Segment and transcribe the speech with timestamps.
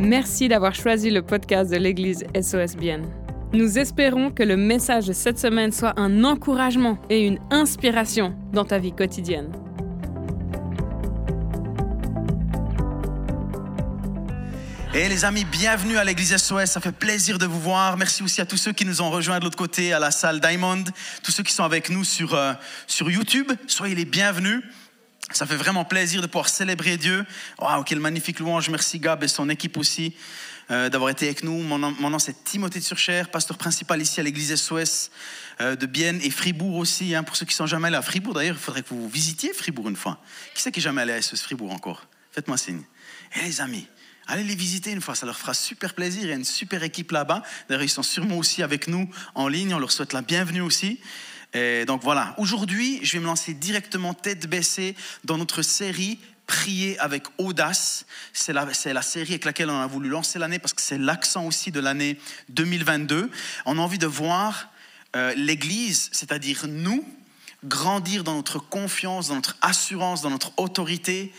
[0.00, 3.02] Merci d'avoir choisi le podcast de l'Église SOS Bien.
[3.52, 8.64] Nous espérons que le message de cette semaine soit un encouragement et une inspiration dans
[8.64, 9.52] ta vie quotidienne.
[14.94, 17.98] Et les amis, bienvenue à l'église SOS, ça fait plaisir de vous voir.
[17.98, 20.40] Merci aussi à tous ceux qui nous ont rejoints de l'autre côté, à la salle
[20.40, 20.82] Diamond,
[21.22, 22.54] tous ceux qui sont avec nous sur, euh,
[22.86, 24.62] sur YouTube, soyez les bienvenus.
[25.32, 27.24] Ça fait vraiment plaisir de pouvoir célébrer Dieu.
[27.58, 28.68] Waouh, quelle magnifique louange.
[28.68, 30.14] Merci Gab et son équipe aussi
[30.72, 31.62] euh, d'avoir été avec nous.
[31.62, 35.10] Mon nom, c'est Timothée de Surcher, pasteur principal ici à l'église SOS
[35.60, 37.14] euh, de Bienne et Fribourg aussi.
[37.14, 39.52] Hein, pour ceux qui sont jamais allés à Fribourg, d'ailleurs, il faudrait que vous visitiez
[39.52, 40.18] Fribourg une fois.
[40.54, 42.06] Qui c'est qui est jamais allé à SOS Fribourg encore?
[42.32, 42.82] Faites-moi signe.
[43.36, 43.86] Et les amis,
[44.26, 46.22] Allez les visiter une fois, ça leur fera super plaisir.
[46.22, 47.42] Il y a une super équipe là-bas.
[47.68, 49.74] D'ailleurs, ils sont sûrement aussi avec nous en ligne.
[49.74, 51.00] On leur souhaite la bienvenue aussi.
[51.52, 56.98] Et donc voilà, aujourd'hui, je vais me lancer directement tête baissée dans notre série Prier
[56.98, 58.06] avec audace.
[58.32, 61.46] C'est la, la, série avec laquelle on a voulu lancer l'année parce que c'est l'accent
[61.46, 63.30] aussi de l'année 2022.
[63.66, 64.68] On a envie de voir
[65.14, 67.04] euh, l'Église, c'est-à-dire nous,
[67.64, 71.32] grandir dans notre confiance, dans notre assurance, dans notre autorité,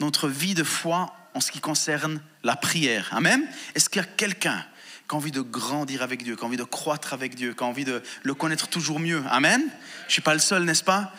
[0.00, 3.08] notre vie de foi en ce qui concerne la prière.
[3.12, 3.46] Amen.
[3.76, 4.64] Est-ce qu'il y a quelqu'un
[5.08, 7.62] qui a envie de grandir avec Dieu, qui a envie de croître avec Dieu, qui
[7.62, 9.62] a envie de le connaître toujours mieux Amen.
[10.02, 11.12] Je ne suis pas le seul, n'est-ce pas?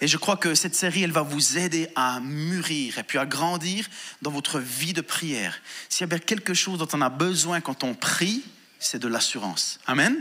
[0.00, 3.26] Et je crois que cette série, elle va vous aider à mûrir et puis à
[3.26, 3.86] grandir
[4.22, 5.60] dans votre vie de prière.
[5.88, 8.44] S'il y a quelque chose dont on a besoin quand on prie,
[8.78, 9.78] c'est de l'assurance.
[9.86, 10.16] Amen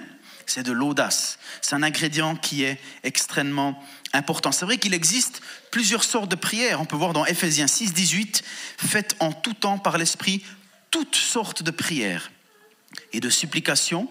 [0.45, 1.39] c'est de l'audace.
[1.61, 4.51] C'est un ingrédient qui est extrêmement important.
[4.51, 6.81] C'est vrai qu'il existe plusieurs sortes de prières.
[6.81, 8.43] On peut voir dans Ephésiens 6, 18,
[8.77, 10.43] faites en tout temps par l'Esprit
[10.91, 12.29] toutes sortes de prières
[13.11, 14.07] et de supplications.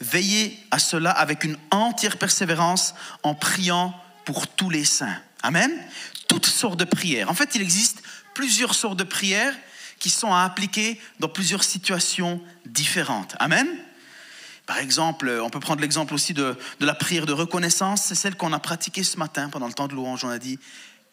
[0.00, 5.16] Veillez à cela avec une entière persévérance en priant pour tous les saints.
[5.42, 5.70] Amen.
[6.28, 7.30] Toutes sortes de prières.
[7.30, 8.02] En fait, il existe
[8.34, 9.54] plusieurs sortes de prières
[9.98, 13.34] qui sont à appliquer dans plusieurs situations différentes.
[13.38, 13.66] Amen.
[14.66, 18.02] Par exemple, on peut prendre l'exemple aussi de, la prière de reconnaissance.
[18.02, 20.24] C'est celle qu'on a pratiquée ce matin pendant le temps de louange.
[20.24, 20.58] On a dit,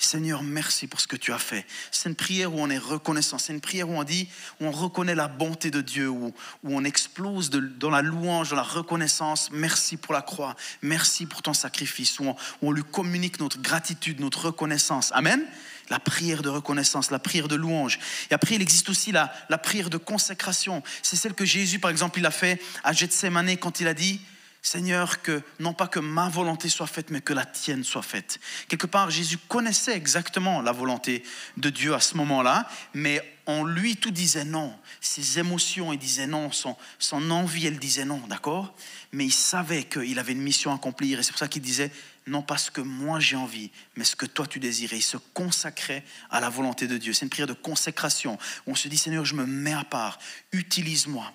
[0.04, 1.66] Seigneur, merci pour ce que tu as fait.
[1.92, 3.38] C'est une prière où on est reconnaissant.
[3.38, 4.28] C'est une prière où on dit,
[4.60, 6.34] où on reconnaît la bonté de Dieu, où,
[6.64, 9.50] on explose dans la louange, dans la reconnaissance.
[9.52, 10.56] Merci pour la croix.
[10.82, 12.20] Merci pour ton sacrifice.
[12.20, 12.32] Où on,
[12.62, 15.12] où on lui communique notre gratitude, notre reconnaissance.
[15.14, 15.46] Amen
[15.90, 18.00] la prière de reconnaissance, la prière de louange.
[18.32, 20.82] Et après, il existe aussi la, la prière de consécration.
[21.02, 24.22] C'est celle que Jésus, par exemple, il a fait à Gethsemane quand il a dit,
[24.66, 28.40] Seigneur, que non pas que ma volonté soit faite, mais que la tienne soit faite.
[28.70, 31.22] Quelque part, Jésus connaissait exactement la volonté
[31.58, 34.74] de Dieu à ce moment-là, mais en lui, tout disait non.
[35.02, 36.50] Ses émotions, il disait non.
[36.54, 38.74] Son, son envie, elle disait non, d'accord?
[39.12, 41.92] Mais il savait qu'il avait une mission à accomplir, et c'est pour ça qu'il disait,
[42.26, 45.00] non pas ce que moi j'ai envie, mais ce que toi tu désirais.
[45.00, 47.12] Il se consacrait à la volonté de Dieu.
[47.12, 48.40] C'est une prière de consécration.
[48.66, 50.20] On se dit, Seigneur, je me mets à part,
[50.54, 51.34] utilise-moi.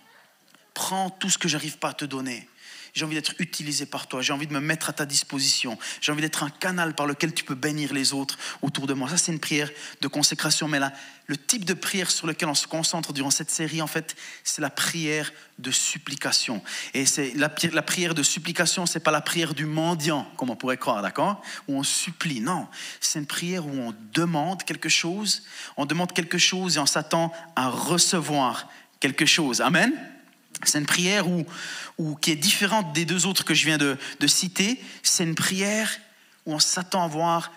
[0.72, 2.48] Prends tout ce que j'arrive pas à te donner
[2.98, 6.10] j'ai envie d'être utilisé par toi, j'ai envie de me mettre à ta disposition, j'ai
[6.10, 9.08] envie d'être un canal par lequel tu peux bénir les autres autour de moi.
[9.08, 9.70] Ça, c'est une prière
[10.00, 10.92] de consécration, mais là,
[11.26, 14.60] le type de prière sur lequel on se concentre durant cette série, en fait, c'est
[14.60, 16.60] la prière de supplication.
[16.92, 17.48] Et c'est la,
[17.82, 21.40] prière de supplication, c'est pas la prière du mendiant, comme on pourrait croire, d'accord?
[21.68, 22.40] Où on supplie.
[22.40, 22.66] Non,
[23.00, 25.44] c'est une prière où on demande quelque chose,
[25.76, 29.60] on demande quelque chose et on s'attend à recevoir quelque chose.
[29.60, 29.92] Amen?
[30.64, 31.24] C'est une prière
[32.20, 33.96] qui est différente des deux autres que je viens de,
[34.26, 34.80] citer.
[35.02, 35.90] C'est une prière
[36.46, 37.52] où on s'attend à voir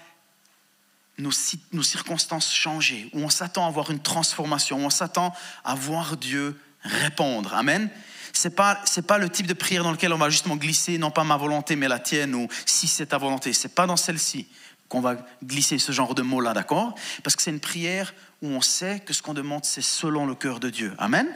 [1.18, 6.18] nos, circonstances changer, où on s'attend à voir une transformation, où on s'attend à voir
[6.18, 7.54] Dieu répondre.
[7.54, 7.90] Amen.
[8.34, 11.12] C'est pas c'est pas le type de prière dans lequel on va justement glisser non
[11.12, 13.52] pas ma volonté mais la tienne ou si c'est ta volonté.
[13.52, 14.48] C'est pas dans celle-ci
[14.88, 16.96] qu'on va glisser ce genre de mots là, d'accord?
[17.24, 20.34] Parce que c'est une prière où on sait que ce qu'on demande c'est selon le
[20.34, 20.94] cœur de Dieu.
[20.98, 21.28] Amen?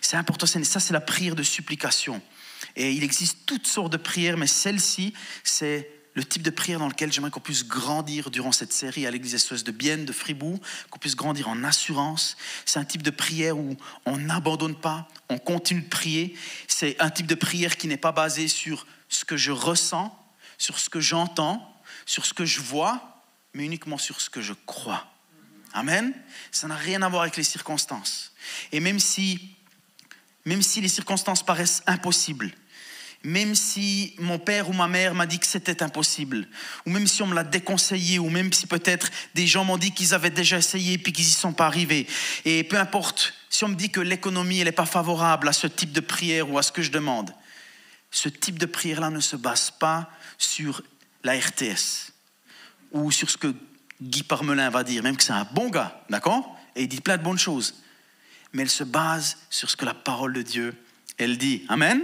[0.00, 2.22] C'est important, ça c'est la prière de supplication.
[2.76, 6.88] Et il existe toutes sortes de prières, mais celle-ci, c'est le type de prière dans
[6.88, 10.58] lequel j'aimerais qu'on puisse grandir durant cette série à l'église SOS de Bienne, de Fribourg,
[10.90, 12.36] qu'on puisse grandir en assurance.
[12.66, 13.76] C'est un type de prière où
[14.06, 16.36] on n'abandonne pas, on continue de prier.
[16.66, 20.16] C'est un type de prière qui n'est pas basé sur ce que je ressens,
[20.58, 21.66] sur ce que j'entends,
[22.06, 23.22] sur ce que je vois,
[23.54, 25.06] mais uniquement sur ce que je crois.
[25.72, 26.12] Amen.
[26.50, 28.32] Ça n'a rien à voir avec les circonstances.
[28.72, 29.56] Et même si
[30.44, 32.52] même si les circonstances paraissent impossibles,
[33.22, 36.48] même si mon père ou ma mère m'a dit que c'était impossible,
[36.86, 39.92] ou même si on me l'a déconseillé, ou même si peut-être des gens m'ont dit
[39.92, 42.06] qu'ils avaient déjà essayé puis qu'ils n'y sont pas arrivés.
[42.44, 45.92] Et peu importe, si on me dit que l'économie n'est pas favorable à ce type
[45.92, 47.30] de prière ou à ce que je demande,
[48.10, 50.82] ce type de prière-là ne se base pas sur
[51.22, 52.12] la RTS
[52.92, 53.54] ou sur ce que
[54.00, 56.56] Guy Parmelin va dire, même que c'est un bon gars, d'accord?
[56.74, 57.74] Et il dit plein de bonnes choses.
[58.52, 60.74] Mais elle se base sur ce que la parole de Dieu,
[61.18, 61.64] elle dit.
[61.68, 62.00] Amen.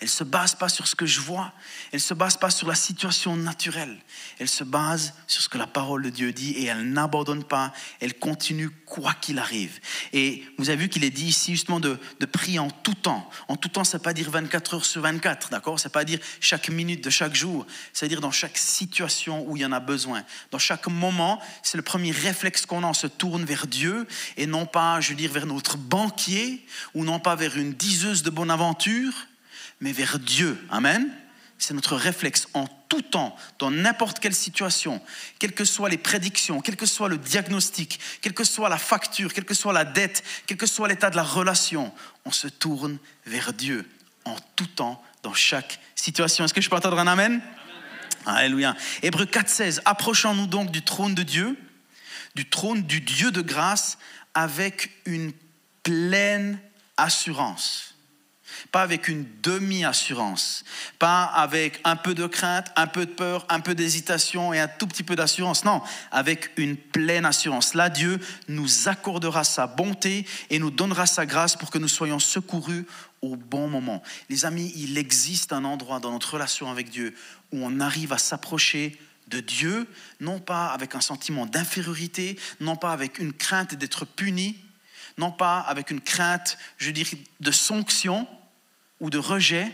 [0.00, 1.52] Elle ne se base pas sur ce que je vois.
[1.92, 3.98] Elle ne se base pas sur la situation naturelle.
[4.38, 7.72] Elle se base sur ce que la parole de Dieu dit et elle n'abandonne pas.
[8.00, 9.80] Elle continue quoi qu'il arrive.
[10.12, 11.98] Et vous avez vu qu'il est dit ici justement de,
[12.32, 13.28] prier en tout temps.
[13.48, 15.78] En tout temps, ça ne pas dire 24 heures sur 24, d'accord?
[15.78, 17.66] Ça ne pas dire chaque minute de chaque jour.
[17.92, 20.24] C'est-à-dire dans chaque situation où il y en a besoin.
[20.50, 22.86] Dans chaque moment, c'est le premier réflexe qu'on a.
[22.86, 24.06] On se tourne vers Dieu
[24.36, 26.64] et non pas, je veux dire, vers notre banquier
[26.94, 29.12] ou non pas vers une diseuse de bonne aventure
[29.82, 30.58] mais vers Dieu.
[30.70, 31.12] Amen.
[31.58, 35.00] C'est notre réflexe en tout temps, dans n'importe quelle situation,
[35.38, 39.32] quelles que soient les prédictions, quel que soit le diagnostic, quelle que soit la facture,
[39.32, 41.92] quelle que soit la dette, quel que soit l'état de la relation,
[42.24, 43.88] on se tourne vers Dieu
[44.24, 46.44] en tout temps, dans chaque situation.
[46.44, 47.40] Est-ce que je peux entendre un Amen,
[48.24, 48.36] amen.
[48.36, 48.76] Alléluia.
[49.02, 51.56] Hébreu 4.16, approchons-nous donc du trône de Dieu,
[52.34, 53.98] du trône du Dieu de grâce,
[54.34, 55.32] avec une
[55.82, 56.60] pleine
[56.96, 57.91] assurance
[58.70, 60.64] pas avec une demi-assurance,
[60.98, 64.68] pas avec un peu de crainte, un peu de peur, un peu d'hésitation et un
[64.68, 67.74] tout petit peu d'assurance, non, avec une pleine assurance.
[67.74, 72.18] Là, Dieu nous accordera sa bonté et nous donnera sa grâce pour que nous soyons
[72.18, 72.86] secourus
[73.20, 74.02] au bon moment.
[74.28, 77.14] Les amis, il existe un endroit dans notre relation avec Dieu
[77.52, 78.98] où on arrive à s'approcher
[79.28, 79.86] de Dieu,
[80.20, 84.56] non pas avec un sentiment d'infériorité, non pas avec une crainte d'être puni,
[85.18, 88.26] non pas avec une crainte, je dirais, de sanction,
[89.02, 89.70] ou de rejet,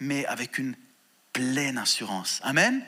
[0.00, 0.74] mais avec une
[1.32, 2.40] pleine assurance.
[2.42, 2.82] Amen.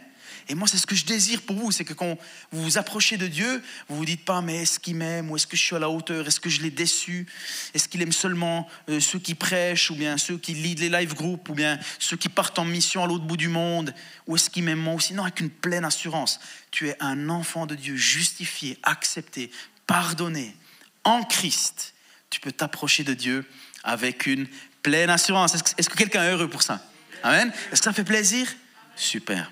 [0.49, 2.17] Et moi, c'est ce que je désire pour vous, c'est que quand
[2.53, 5.47] vous vous approchez de Dieu, vous vous dites pas, mais est-ce qu'il m'aime ou est-ce
[5.47, 7.27] que je suis à la hauteur Est-ce que je l'ai déçu
[7.75, 11.13] Est-ce qu'il aime seulement euh, ceux qui prêchent ou bien ceux qui lead les live
[11.13, 13.95] groups ou bien ceux qui partent en mission à l'autre bout du monde
[14.27, 15.13] Ou est-ce qu'il m'aime moi aussi?
[15.13, 16.41] Non, avec une pleine assurance.
[16.71, 19.51] Tu es un enfant de Dieu, justifié, accepté,
[19.87, 20.57] pardonné,
[21.05, 21.93] en Christ.
[22.31, 23.45] Tu peux t'approcher de Dieu
[23.85, 24.47] avec une
[24.83, 25.55] pleine assurance.
[25.55, 26.81] Est-ce que, quelqu'un est heureux pour ça?
[27.23, 27.53] Amen.
[27.73, 28.49] Est-ce que ça fait plaisir?
[28.97, 29.51] Super.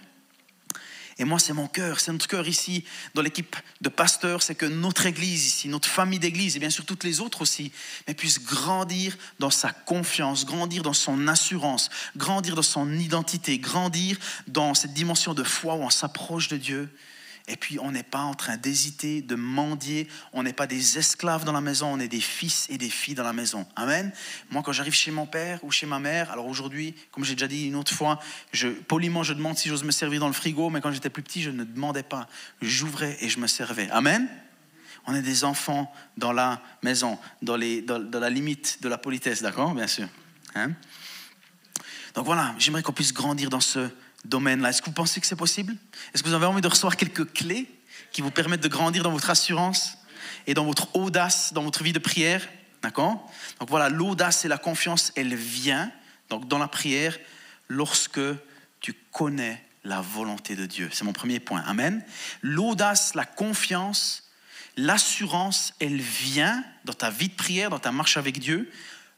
[1.19, 2.85] Et moi, c'est mon cœur, c'est notre cœur ici,
[3.15, 6.85] dans l'équipe de pasteurs, c'est que notre Église ici, notre famille d'Église, et bien sûr
[6.85, 7.73] toutes les autres aussi,
[8.07, 11.89] mais puisse grandir dans sa confiance, grandir dans son assurance,
[12.19, 16.91] grandir dans son identité, grandir dans cette dimension de foi où on s'approche de Dieu
[17.49, 20.09] et puis, on n'est pas en train d'hésiter, de mendier.
[20.33, 23.15] On n'est pas des esclaves dans la maison, on est des fils et des filles
[23.15, 23.67] dans la maison.
[23.77, 24.13] Amen.
[24.51, 27.47] Moi, quand j'arrive chez mon père ou chez ma mère, alors aujourd'hui, comme j'ai déjà
[27.47, 28.19] dit une autre fois,
[28.89, 31.41] poliment, je demande si j'ose me servir dans le frigo, mais quand j'étais plus petit,
[31.41, 32.27] je ne demandais pas.
[32.61, 33.89] J'ouvrais et je me servais.
[33.91, 34.29] Amen.
[35.07, 39.73] On est des enfants dans la maison, dans, la limite de la politesse, d'accord?
[39.73, 40.09] Bien sûr.
[40.57, 40.73] Hein?
[42.17, 43.89] Donc voilà, j'aimerais qu'on puisse grandir dans ce
[44.27, 44.71] domaine-là.
[44.71, 45.77] Est-ce que vous pensez que c'est possible?
[46.15, 47.69] Est-ce que vous avez envie de recevoir quelques clés
[48.13, 49.99] qui vous permettent de grandir dans votre assurance
[50.47, 52.47] et dans votre audace, dans votre vie de prière?
[52.83, 53.31] D'accord?
[53.59, 55.91] Donc voilà, l'audace et la confiance, elle vient
[56.29, 57.19] donc dans la prière
[57.69, 58.21] lorsque
[58.81, 60.89] tu connais la volonté de Dieu.
[60.93, 61.63] C'est mon premier point.
[61.67, 62.05] Amen.
[62.43, 64.25] L'audace, la confiance,
[64.77, 68.71] l'assurance, elle vient dans ta vie de prière, dans ta marche avec Dieu,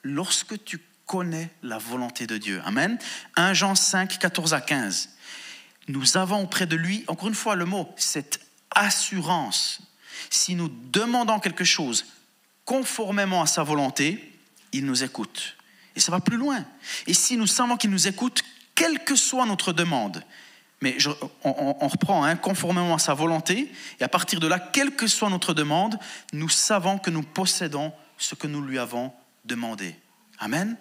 [0.03, 0.79] lorsque tu
[1.09, 2.61] connaît la volonté de Dieu.
[2.65, 2.99] Amen.
[3.37, 5.09] 1 Jean 5, 14 à 15.
[5.89, 8.41] Nous avons auprès de lui, encore une fois le mot, cette
[8.71, 9.81] assurance.
[10.29, 12.05] Si nous demandons quelque chose
[12.67, 14.33] conformément à sa volonté,
[14.73, 15.57] il nous écoute.
[15.97, 16.63] Et ça va plus loin.
[17.07, 18.43] Et si nous savons qu'il nous écoute,
[18.75, 20.23] quelle que soit notre demande,
[20.83, 20.99] mais
[21.43, 25.31] on, reprend hein, conformément à sa volonté, et à partir de là, quelle que soit
[25.31, 25.99] notre demande,
[26.35, 29.11] nous savons que nous possédons ce que nous lui avons
[29.47, 29.97] demandé.
[30.39, 30.77] Amen.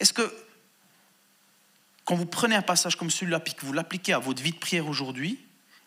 [0.00, 0.32] Est-ce que
[2.04, 4.58] quand vous prenez un passage comme celui-là et que vous l'appliquez à votre vie de
[4.58, 5.38] prière aujourd'hui,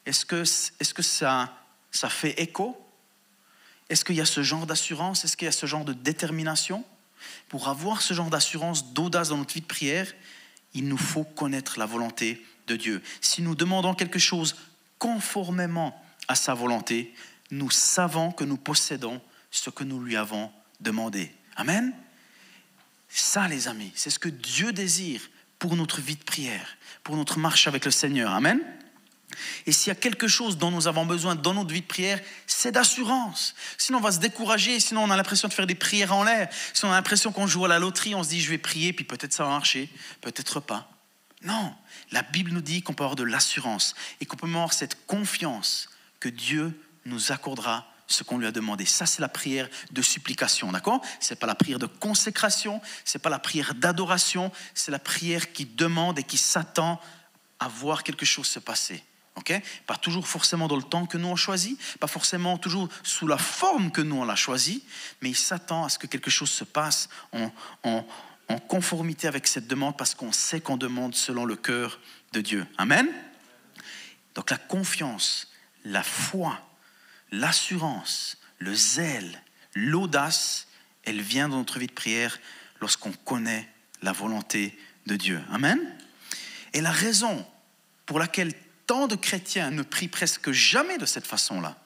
[0.05, 1.57] est-ce que, est que ça,
[1.91, 2.77] ça fait écho?
[3.89, 5.25] Est-ce qu'il y a ce genre d'assurance?
[5.25, 6.85] Est-ce qu'il y a ce genre de détermination?
[7.49, 10.13] Pour avoir ce genre d'assurance, d'audace dans notre vie de prière,
[10.73, 13.01] il nous faut connaître la volonté de Dieu.
[13.19, 14.55] Si nous demandons quelque chose
[14.99, 17.13] conformément à sa volonté,
[17.49, 21.33] nous savons que nous possédons ce que nous lui avons demandé.
[21.55, 21.93] Amen?
[23.13, 25.21] Ça, les amis, c'est ce que Dieu désire
[25.59, 28.31] pour notre vie de prière, pour notre marche avec le Seigneur.
[28.31, 28.59] Amen.
[29.65, 32.19] Et s'il y a quelque chose dont nous avons besoin dans notre vie de prière,
[32.47, 33.53] c'est d'assurance.
[33.77, 36.49] Sinon, on va se décourager, sinon on a l'impression de faire des prières en l'air,
[36.73, 38.93] sinon on a l'impression qu'on joue à la loterie, on se dit je vais prier,
[38.93, 39.89] puis peut-être ça va marcher,
[40.21, 40.89] peut-être pas.
[41.43, 41.73] Non,
[42.11, 45.89] la Bible nous dit qu'on peut avoir de l'assurance et qu'on peut avoir cette confiance
[46.19, 48.85] que Dieu nous accordera ce qu'on lui a demandé.
[48.85, 51.01] Ça, c'est la prière de supplication, d'accord?
[51.19, 55.65] C'est pas la prière de consécration, c'est pas la prière d'adoration, c'est la prière qui
[55.65, 56.99] demande et qui s'attend
[57.59, 59.03] à voir quelque chose se passer.
[59.35, 59.61] ok?
[59.87, 63.37] Pas toujours forcément dans le temps que nous on choisit, pas forcément toujours sous la
[63.37, 64.83] forme que nous on l'a choisi,
[65.21, 67.51] mais il s'attend à ce que quelque chose se passe en,
[67.83, 68.05] en,
[68.49, 71.99] en conformité avec cette demande parce qu'on sait qu'on demande selon le cœur
[72.33, 72.65] de Dieu.
[72.77, 73.07] Amen?
[74.35, 75.51] Donc la confiance,
[75.83, 76.59] la foi,
[77.31, 79.41] l'assurance, le zèle,
[79.73, 80.67] l'audace,
[81.03, 82.39] elle vient dans notre vie de prière
[82.79, 83.67] lorsqu'on connaît
[84.01, 85.41] la volonté de Dieu.
[85.51, 85.79] Amen
[86.73, 87.45] Et la raison
[88.05, 88.53] pour laquelle
[88.85, 91.77] tant de chrétiens ne prient presque jamais de cette façon-là,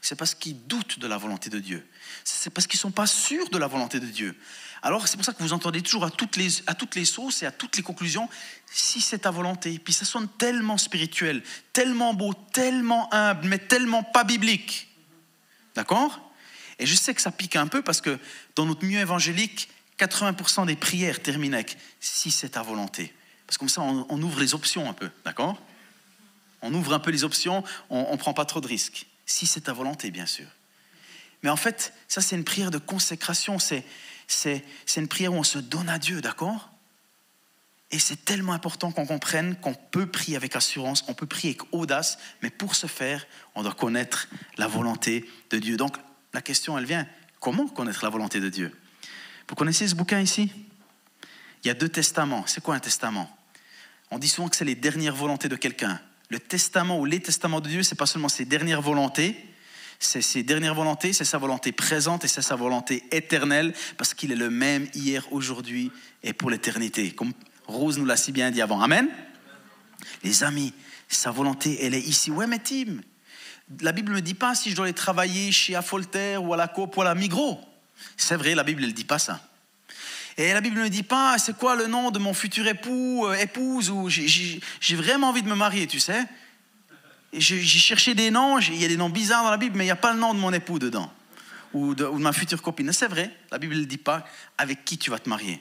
[0.00, 1.86] c'est parce qu'ils doutent de la volonté de Dieu.
[2.24, 4.36] C'est parce qu'ils ne sont pas sûrs de la volonté de Dieu.
[4.82, 7.42] Alors c'est pour ça que vous entendez toujours à toutes, les, à toutes les sauces
[7.42, 8.28] et à toutes les conclusions,
[8.66, 9.78] si c'est ta volonté.
[9.78, 14.87] Puis ça sonne tellement spirituel, tellement beau, tellement humble, mais tellement pas biblique.
[15.78, 16.18] D'accord?
[16.80, 18.18] Et je sais que ça pique un peu parce que
[18.56, 19.68] dans notre milieu évangélique,
[20.00, 23.14] 80% des prières terminent avec si c'est ta volonté.
[23.46, 25.56] Parce que comme ça, on, ouvre les options un peu, d'accord?
[26.62, 29.06] On ouvre un peu les options, on ne prend pas trop de risques.
[29.24, 30.48] Si c'est ta volonté, bien sûr.
[31.44, 33.84] Mais en fait, ça, c'est une prière de consécration, c'est
[34.96, 36.72] une prière où on se donne à Dieu, d'accord?
[37.90, 41.72] Et c'est tellement important qu'on comprenne qu'on peut prier avec assurance, on peut prier avec
[41.72, 44.28] audace, mais pour ce faire, on doit connaître
[44.58, 45.76] la volonté de Dieu.
[45.76, 45.96] Donc,
[46.34, 47.06] la question, elle vient,
[47.40, 48.78] comment connaître la volonté de Dieu?
[49.48, 50.52] Vous connaissez ce bouquin ici?
[51.64, 52.44] Il y a deux testaments.
[52.46, 53.34] C'est quoi un testament?
[54.10, 56.00] On dit souvent que c'est les dernières volontés de quelqu'un.
[56.28, 59.34] Le testament ou les testaments de Dieu, c'est pas seulement ses dernières volontés,
[59.98, 64.30] c'est ses dernières volontés, c'est sa volonté présente et c'est sa volonté éternelle, parce qu'il
[64.30, 65.90] est le même hier, aujourd'hui
[66.22, 67.14] et pour l'éternité,
[67.68, 68.80] Rose nous l'a si bien dit avant.
[68.80, 69.08] Amen
[70.24, 70.72] Les amis,
[71.08, 72.30] sa volonté, elle est ici.
[72.30, 73.00] Ouais, mais Tim,
[73.80, 76.56] la Bible ne me dit pas si je dois aller travailler chez Afolter ou à
[76.56, 77.60] la Coop ou à la Migros.
[78.16, 79.40] C'est vrai, la Bible ne dit pas ça.
[80.38, 83.34] Et la Bible ne dit pas c'est quoi le nom de mon futur époux, euh,
[83.34, 86.24] épouse, ou j'ai vraiment envie de me marier, tu sais.
[87.32, 89.88] J'ai cherché des noms, il y a des noms bizarres dans la Bible, mais il
[89.88, 91.12] n'y a pas le nom de mon époux dedans,
[91.74, 92.90] ou de, ma future copine.
[92.92, 94.24] C'est vrai, la Bible ne dit pas
[94.56, 95.60] avec qui tu vas te marier.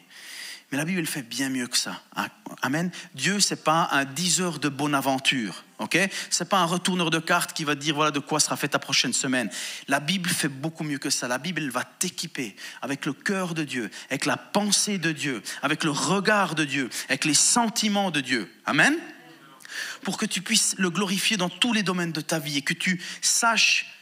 [0.71, 2.01] Mais la Bible fait bien mieux que ça.
[2.61, 2.91] Amen.
[3.15, 5.63] Dieu, c'est pas un diseur de bonne aventure.
[5.79, 5.97] Ok?
[6.29, 8.79] C'est pas un retourneur de cartes qui va dire voilà de quoi sera fait ta
[8.79, 9.49] prochaine semaine.
[9.87, 11.29] La Bible fait beaucoup mieux que ça.
[11.29, 15.41] La Bible elle va t'équiper avec le cœur de Dieu, avec la pensée de Dieu,
[15.61, 18.51] avec le regard de Dieu, avec les sentiments de Dieu.
[18.65, 18.97] Amen?
[20.03, 22.73] Pour que tu puisses le glorifier dans tous les domaines de ta vie et que
[22.73, 23.93] tu saches,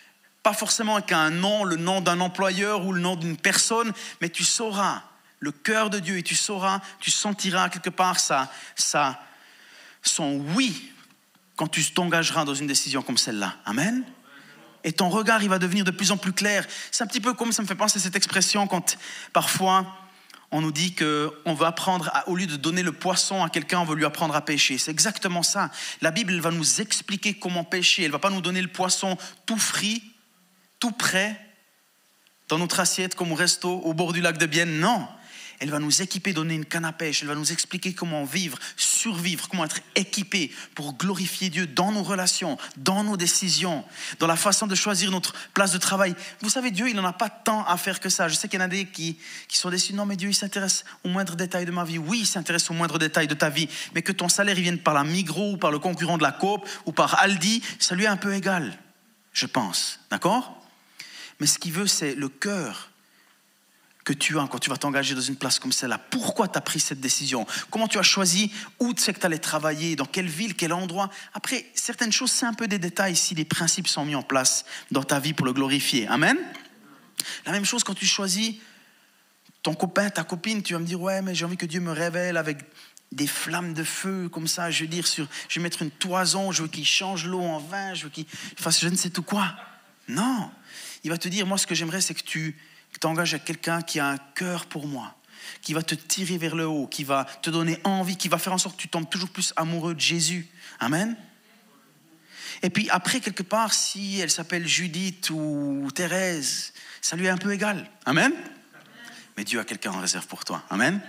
[0.41, 4.29] pas forcément avec un nom, le nom d'un employeur ou le nom d'une personne, mais
[4.29, 5.03] tu sauras
[5.39, 9.21] le cœur de Dieu et tu sauras, tu sentiras quelque part ça, ça,
[10.01, 10.91] son oui
[11.55, 13.55] quand tu t'engageras dans une décision comme celle-là.
[13.65, 14.03] Amen.
[14.83, 16.65] Et ton regard, il va devenir de plus en plus clair.
[16.91, 18.97] C'est un petit peu comme ça me fait penser à cette expression quand
[19.33, 19.85] parfois
[20.51, 23.85] on nous dit qu'on va apprendre, au lieu de donner le poisson à quelqu'un, on
[23.85, 24.77] veut lui apprendre à pêcher.
[24.77, 25.71] C'est exactement ça.
[26.01, 28.03] La Bible va nous expliquer comment pêcher.
[28.03, 30.03] Elle ne va pas nous donner le poisson tout frit,
[30.79, 31.41] tout prêt,
[32.47, 34.79] dans notre assiette comme au resto au bord du lac de Bienne.
[34.79, 35.07] Non,
[35.59, 37.21] elle va nous équiper, donner une canne à pêche.
[37.21, 42.03] Elle va nous expliquer comment vivre, survivre, comment être équipé pour glorifier Dieu dans nos
[42.03, 43.85] relations, dans nos décisions,
[44.19, 46.15] dans la façon de choisir notre place de travail.
[46.41, 48.27] Vous savez, Dieu, il n'en a pas tant à faire que ça.
[48.27, 49.93] Je sais qu'il y en a des qui, qui sont déçus.
[49.93, 51.97] Non, mais Dieu, il s'intéresse aux moindres détails de ma vie.
[51.97, 53.69] Oui, il s'intéresse aux moindres détails de ta vie.
[53.93, 56.31] Mais que ton salaire il vienne par la Migros ou par le concurrent de la
[56.31, 58.77] Coop ou par Aldi, ça lui est un peu égal,
[59.33, 59.99] je pense.
[60.09, 60.61] D'accord?
[61.39, 62.91] Mais ce qu'il veut, c'est le cœur
[64.05, 65.97] que tu as quand tu vas t'engager dans une place comme celle-là.
[65.97, 67.45] Pourquoi tu as pris cette décision?
[67.71, 68.51] Comment tu as choisi?
[68.79, 69.95] Où tu sais que tu allais travailler?
[69.95, 70.55] Dans quelle ville?
[70.55, 71.09] Quel endroit?
[71.33, 74.63] Après, certaines choses, c'est un peu des détails si les principes sont mis en place
[74.91, 76.07] dans ta vie pour le glorifier.
[76.07, 76.37] Amen?
[77.47, 78.55] La même chose quand tu choisis
[79.63, 81.91] ton copain, ta copine, tu vas me dire, ouais, mais j'ai envie que Dieu me
[81.91, 82.59] révèle avec
[83.11, 86.51] des flammes de feu comme ça, je veux dire, sur, je vais mettre une toison,
[86.51, 89.23] je veux qu'il change l'eau en vin, je veux qu'il fasse je ne sais tout
[89.23, 89.55] quoi.
[90.07, 90.51] Non,
[91.03, 92.55] il va te dire, moi ce que j'aimerais, c'est que tu
[92.95, 95.13] que tu engages à quelqu'un qui a un cœur pour moi,
[95.61, 98.53] qui va te tirer vers le haut, qui va te donner envie, qui va faire
[98.53, 100.47] en sorte que tu tombes toujours plus amoureux de Jésus.
[100.79, 101.17] Amen.
[102.61, 106.71] Et puis après, quelque part, si elle s'appelle Judith ou Thérèse,
[107.01, 107.85] ça lui est un peu égal.
[108.05, 108.31] Amen.
[109.35, 110.63] Mais Dieu a quelqu'un en réserve pour toi.
[110.69, 111.01] Amen.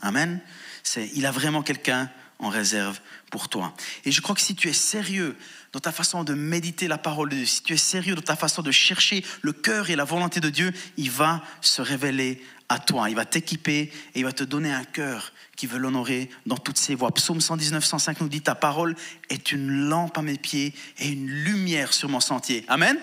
[0.00, 0.40] Amen.
[0.84, 3.00] C'est, il a vraiment quelqu'un en réserve
[3.30, 3.74] pour toi.
[4.04, 5.36] Et je crois que si tu es sérieux
[5.72, 8.36] dans ta façon de méditer la parole de Dieu, si tu es sérieux dans ta
[8.36, 12.78] façon de chercher le cœur et la volonté de Dieu, il va se révéler à
[12.78, 13.10] toi.
[13.10, 16.78] Il va t'équiper et il va te donner un cœur qui veut l'honorer dans toutes
[16.78, 17.12] ses voies.
[17.12, 18.96] Psaume 119, 105 nous dit, ta parole
[19.30, 22.64] est une lampe à mes pieds et une lumière sur mon sentier.
[22.68, 22.98] Amen.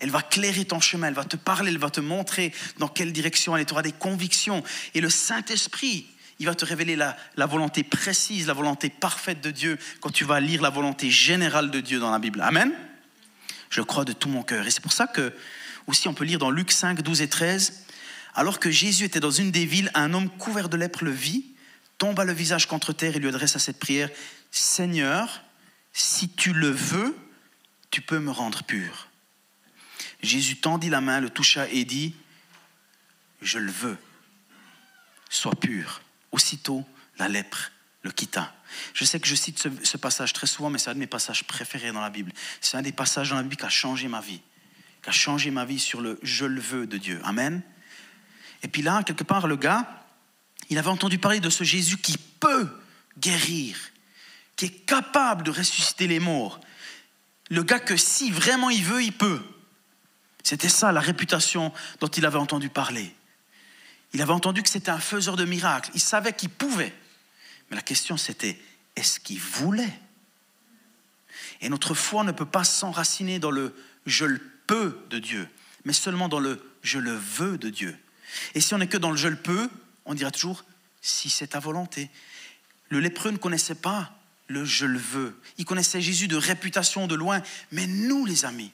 [0.00, 3.12] Elle va clairer ton chemin, elle va te parler, elle va te montrer dans quelle
[3.12, 3.64] direction aller.
[3.64, 4.62] Tu auras des convictions.
[4.94, 6.06] Et le Saint-Esprit,
[6.38, 10.24] il va te révéler la, la, volonté précise, la volonté parfaite de Dieu quand tu
[10.24, 12.40] vas lire la volonté générale de Dieu dans la Bible.
[12.42, 12.72] Amen.
[13.70, 14.66] Je crois de tout mon cœur.
[14.66, 15.32] Et c'est pour ça que,
[15.86, 17.84] aussi, on peut lire dans Luc 5, 12 et 13,
[18.34, 21.46] alors que Jésus était dans une des villes, un homme couvert de lèpre le vit,
[21.98, 24.10] tomba le visage contre terre et lui adressa cette prière
[24.50, 25.42] Seigneur,
[25.92, 27.16] si tu le veux,
[27.90, 29.08] tu peux me rendre pur.
[30.22, 32.14] Jésus tendit la main, le toucha et dit
[33.40, 33.98] Je le veux,
[35.30, 36.02] sois pur.
[36.36, 36.84] Aussitôt,
[37.18, 38.54] la lèpre le quitta.
[38.92, 41.06] Je sais que je cite ce, ce passage très souvent, mais c'est un de mes
[41.06, 42.30] passages préférés dans la Bible.
[42.60, 44.42] C'est un des passages dans la Bible qui a changé ma vie,
[45.02, 47.22] qui a changé ma vie sur le je le veux de Dieu.
[47.24, 47.62] Amen.
[48.62, 50.04] Et puis là, quelque part, le gars,
[50.68, 52.68] il avait entendu parler de ce Jésus qui peut
[53.18, 53.78] guérir,
[54.56, 56.60] qui est capable de ressusciter les morts.
[57.48, 59.40] Le gars que si vraiment il veut, il peut.
[60.42, 63.15] C'était ça la réputation dont il avait entendu parler.
[64.12, 65.90] Il avait entendu que c'était un faiseur de miracles.
[65.94, 66.94] Il savait qu'il pouvait.
[67.70, 68.58] Mais la question c'était,
[68.94, 69.98] est-ce qu'il voulait?
[71.60, 73.74] Et notre foi ne peut pas s'enraciner dans le
[74.06, 75.48] je le peux de Dieu,
[75.84, 77.96] mais seulement dans le je le veux de Dieu.
[78.54, 79.68] Et si on n'est que dans le je le peux,
[80.04, 80.64] on dira toujours
[81.02, 82.10] si c'est ta volonté.
[82.88, 84.12] Le lépreux ne connaissait pas
[84.48, 85.40] le je le veux.
[85.58, 87.42] Il connaissait Jésus de réputation de loin.
[87.72, 88.70] Mais nous, les amis,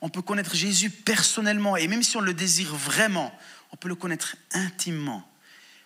[0.00, 1.76] on peut connaître Jésus personnellement.
[1.76, 3.36] Et même si on le désire vraiment,
[3.72, 5.28] on peut le connaître intimement.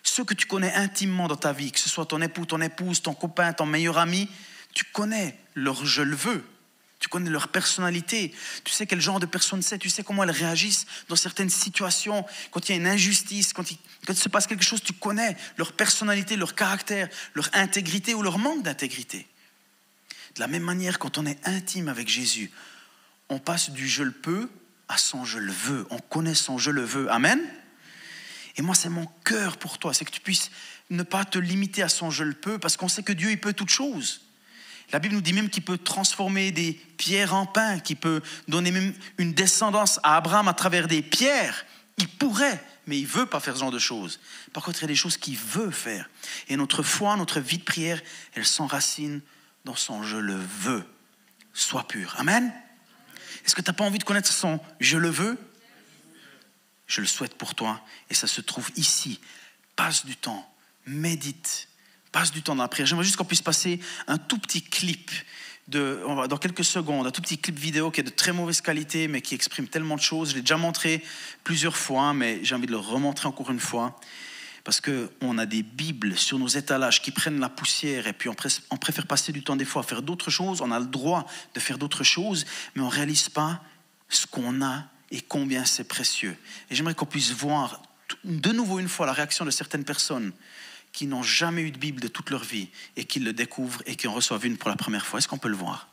[0.03, 3.01] Ceux que tu connais intimement dans ta vie, que ce soit ton époux, ton épouse,
[3.01, 4.29] ton copain, ton meilleur ami,
[4.73, 6.43] tu connais leur je le veux.
[6.99, 8.33] Tu connais leur personnalité.
[8.63, 9.77] Tu sais quel genre de personne c'est.
[9.77, 12.25] Tu sais comment elles réagissent dans certaines situations.
[12.51, 14.93] Quand il y a une injustice, quand il, quand il se passe quelque chose, tu
[14.93, 19.27] connais leur personnalité, leur caractère, leur intégrité ou leur manque d'intégrité.
[20.35, 22.51] De la même manière, quand on est intime avec Jésus,
[23.29, 24.49] on passe du je le peux
[24.87, 25.85] à son je le veux.
[25.91, 27.11] On connaît son je le veux.
[27.11, 27.39] Amen.
[28.57, 29.93] Et moi, c'est mon cœur pour toi.
[29.93, 30.49] C'est que tu puisses
[30.89, 33.39] ne pas te limiter à son je le peux parce qu'on sait que Dieu, il
[33.39, 34.21] peut toutes choses.
[34.91, 38.71] La Bible nous dit même qu'il peut transformer des pierres en pain, qu'il peut donner
[38.71, 41.65] même une descendance à Abraham à travers des pierres.
[41.97, 44.19] Il pourrait, mais il veut pas faire ce genre de choses.
[44.53, 46.09] Par contre, il y a des choses qu'il veut faire.
[46.47, 48.01] Et notre foi, notre vie de prière,
[48.33, 49.21] elle s'enracine
[49.65, 50.85] dans son je le veux.
[51.53, 52.15] Sois pur.
[52.17, 52.53] Amen.
[53.45, 55.37] Est-ce que tu n'as pas envie de connaître son je le veux?
[56.87, 57.81] Je le souhaite pour toi.
[58.09, 59.19] Et ça se trouve ici.
[59.75, 60.49] Passe du temps,
[60.85, 61.67] médite,
[62.11, 62.87] passe du temps dans la prière.
[62.87, 65.11] J'aimerais juste qu'on puisse passer un tout petit clip
[65.67, 69.07] de, dans quelques secondes, un tout petit clip vidéo qui est de très mauvaise qualité,
[69.07, 70.31] mais qui exprime tellement de choses.
[70.31, 71.03] Je l'ai déjà montré
[71.43, 73.99] plusieurs fois, mais j'ai envie de le remontrer encore une fois.
[74.63, 78.77] Parce qu'on a des Bibles sur nos étalages qui prennent la poussière et puis on,
[78.77, 80.61] préfère passer du temps des fois à faire d'autres choses.
[80.61, 82.45] On a le droit de faire d'autres choses,
[82.75, 83.61] mais on ne réalise pas
[84.09, 86.35] ce qu'on a et combien c'est précieux.
[86.69, 87.81] Et j'aimerais qu'on puisse voir
[88.23, 90.31] de nouveau une fois la réaction de certaines personnes
[90.91, 93.95] qui n'ont jamais eu de Bible de toute leur vie et qui le découvrent et
[93.95, 95.19] qui en reçoivent une pour la première fois.
[95.19, 95.89] Est-ce qu'on peut le voir?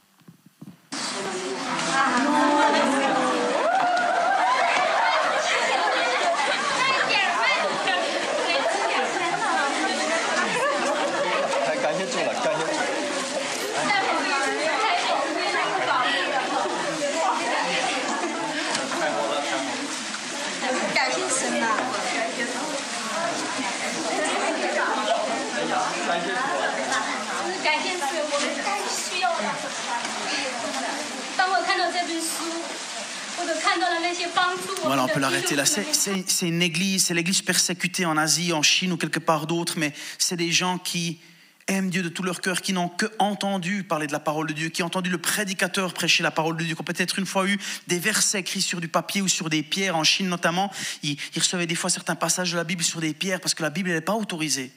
[34.84, 35.64] Voilà, on peut l'arrêter là.
[35.64, 39.92] C'est une église, c'est l'église persécutée en Asie, en Chine ou quelque part d'autre, mais
[40.18, 41.20] c'est des gens qui
[41.66, 44.52] aiment Dieu de tout leur cœur, qui n'ont que entendu parler de la parole de
[44.52, 47.26] Dieu, qui ont entendu le prédicateur prêcher la parole de Dieu, qui ont peut-être une
[47.26, 50.70] fois eu des versets écrits sur du papier ou sur des pierres, en Chine notamment.
[51.02, 53.62] Ils, ils recevaient des fois certains passages de la Bible sur des pierres parce que
[53.62, 54.72] la Bible n'est pas autorisée.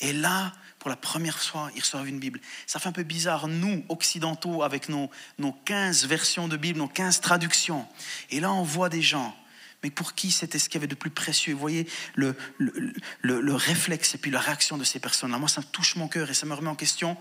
[0.00, 2.40] Et là, pour la première fois, ils reçoivent une Bible.
[2.66, 6.88] Ça fait un peu bizarre, nous, occidentaux, avec nos, nos 15 versions de Bible, nos
[6.88, 7.86] 15 traductions.
[8.30, 9.36] Et là, on voit des gens,
[9.82, 11.52] mais pour qui c'était ce qu'il y avait de plus précieux?
[11.52, 15.38] Vous voyez le, le, le, réflexe et puis la réaction de ces personnes-là.
[15.38, 17.16] Moi, ça touche mon cœur et ça me remet en question.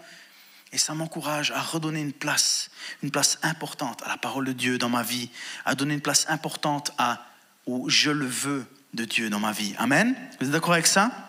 [0.71, 2.69] Et ça m'encourage à redonner une place,
[3.01, 5.31] une place importante à la parole de Dieu dans ma vie,
[5.65, 7.25] à donner une place importante à,
[7.65, 9.73] au je le veux de Dieu dans ma vie.
[9.79, 10.15] Amen?
[10.39, 11.28] Vous êtes d'accord avec ça?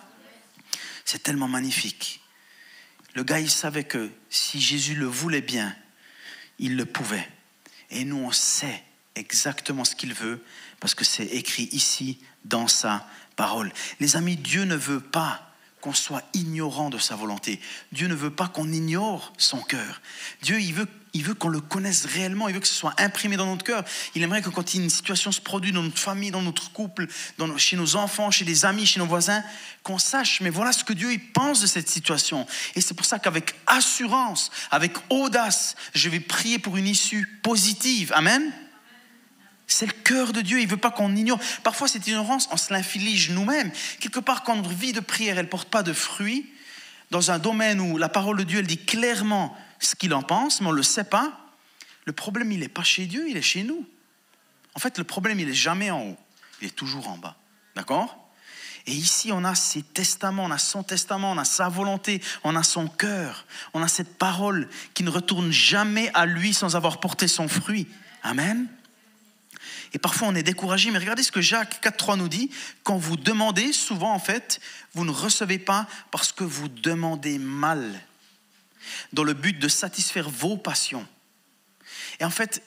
[1.12, 2.20] C'est tellement magnifique.
[3.16, 5.74] Le gars, il savait que si Jésus le voulait bien,
[6.60, 7.28] il le pouvait.
[7.90, 8.84] Et nous, on sait
[9.16, 10.40] exactement ce qu'il veut
[10.78, 13.72] parce que c'est écrit ici dans sa parole.
[13.98, 15.49] Les amis, Dieu ne veut pas
[15.80, 17.60] qu'on soit ignorant de sa volonté.
[17.92, 20.00] Dieu ne veut pas qu'on ignore son cœur.
[20.42, 23.36] Dieu, il veut, il veut qu'on le connaisse réellement, il veut que ce soit imprimé
[23.36, 23.84] dans notre cœur.
[24.14, 27.06] Il aimerait que quand une situation se produit dans notre famille, dans notre couple,
[27.38, 29.42] dans, chez nos enfants, chez les amis, chez nos voisins,
[29.82, 32.46] qu'on sache, mais voilà ce que Dieu il pense de cette situation.
[32.74, 38.12] Et c'est pour ça qu'avec assurance, avec audace, je vais prier pour une issue positive.
[38.14, 38.52] Amen.
[39.72, 40.58] C'est le cœur de Dieu.
[40.58, 41.38] Il ne veut pas qu'on ignore.
[41.62, 43.70] Parfois, cette ignorance, on se l'inflige nous-mêmes.
[44.00, 46.50] Quelque part, quand notre vie de prière, elle ne porte pas de fruits,
[47.10, 50.60] dans un domaine où la parole de Dieu, elle dit clairement ce qu'il en pense,
[50.60, 51.32] mais on ne le sait pas,
[52.04, 53.86] le problème, il n'est pas chez Dieu, il est chez nous.
[54.74, 56.18] En fait, le problème, il n'est jamais en haut.
[56.60, 57.36] Il est toujours en bas.
[57.76, 58.32] D'accord?
[58.86, 62.56] Et ici, on a ses testaments, on a son testament, on a sa volonté, on
[62.56, 66.98] a son cœur, on a cette parole qui ne retourne jamais à lui sans avoir
[66.98, 67.86] porté son fruit.
[68.22, 68.66] Amen?
[69.92, 72.50] Et parfois on est découragé, mais regardez ce que Jacques 4.3 nous dit.
[72.82, 74.60] Quand vous demandez, souvent en fait,
[74.94, 78.00] vous ne recevez pas parce que vous demandez mal,
[79.12, 81.06] dans le but de satisfaire vos passions.
[82.20, 82.62] Et en fait,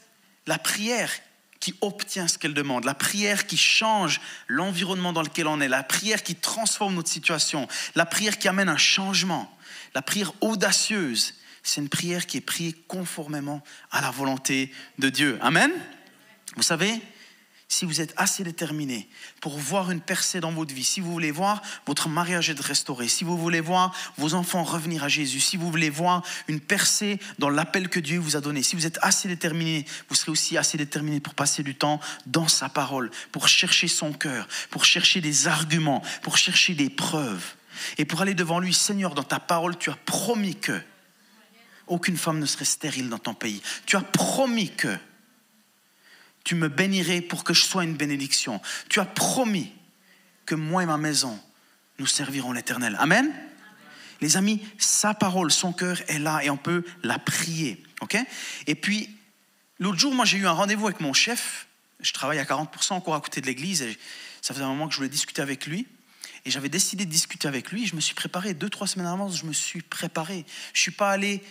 [0.48, 1.12] la prière
[1.60, 5.82] qui obtient ce qu'elle demande, la prière qui change l'environnement dans lequel on est, la
[5.82, 9.50] prière qui transforme notre situation, la prière qui amène un changement,
[9.96, 15.40] la prière audacieuse, c'est une prière qui est priée conformément à la volonté de Dieu.
[15.42, 15.72] Amen?
[16.58, 17.02] Vous savez,
[17.68, 19.10] si vous êtes assez déterminé
[19.42, 23.08] pour voir une percée dans votre vie, si vous voulez voir votre mariage être restauré,
[23.08, 27.20] si vous voulez voir vos enfants revenir à Jésus, si vous voulez voir une percée
[27.40, 30.58] dans l'appel que Dieu vous a donné, si vous êtes assez déterminé, vous serez aussi
[30.58, 35.22] assez déterminé pour passer du temps dans sa parole, pour chercher son cœur, pour chercher
[35.22, 37.56] des arguments, pour chercher des preuves,
[37.98, 40.80] et pour aller devant lui, Seigneur, dans ta parole, tu as promis que
[41.88, 43.62] aucune femme ne serait stérile dans ton pays.
[43.86, 44.96] Tu as promis que
[46.44, 48.62] tu me bénirais pour que je sois une bénédiction.
[48.90, 49.72] Tu as promis
[50.46, 51.40] que moi et ma maison,
[52.00, 52.98] nous servirons l'Éternel.
[53.00, 53.34] Amen.
[54.22, 57.84] Les amis, sa parole, son cœur est là et on peut la prier.
[58.02, 58.18] ok?
[58.68, 59.10] Et puis,
[59.80, 61.68] l'autre jour, moi j'ai eu un rendez-vous avec mon chef.
[62.00, 63.98] Je travaille à 40% encore à côté de l'église et
[64.42, 65.88] ça faisait un moment que je voulais discuter avec lui.
[66.46, 67.88] Et j'avais décidé de discuter avec lui.
[67.88, 70.46] Je me suis préparé deux, trois semaines avant, je me suis préparé.
[70.74, 71.42] Je suis pas allé,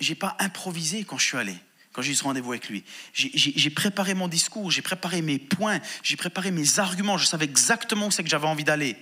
[0.00, 1.56] j'ai pas improvisé quand je suis allé
[1.98, 2.84] quand j'ai eu ce rendez-vous avec lui.
[3.12, 8.06] J'ai préparé mon discours, j'ai préparé mes points, j'ai préparé mes arguments, je savais exactement
[8.06, 8.96] où c'est que j'avais envie d'aller.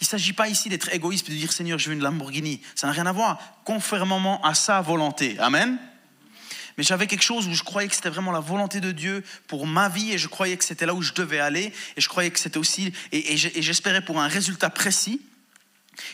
[0.00, 2.62] Il ne s'agit pas ici d'être égoïste et de dire Seigneur, je veux une Lamborghini.
[2.74, 3.38] Ça n'a rien à voir.
[3.66, 5.38] Conformément à sa volonté.
[5.38, 5.76] Amen.
[6.78, 9.66] Mais j'avais quelque chose où je croyais que c'était vraiment la volonté de Dieu pour
[9.66, 12.30] ma vie et je croyais que c'était là où je devais aller et je croyais
[12.30, 15.20] que c'était aussi, et, et j'espérais pour un résultat précis.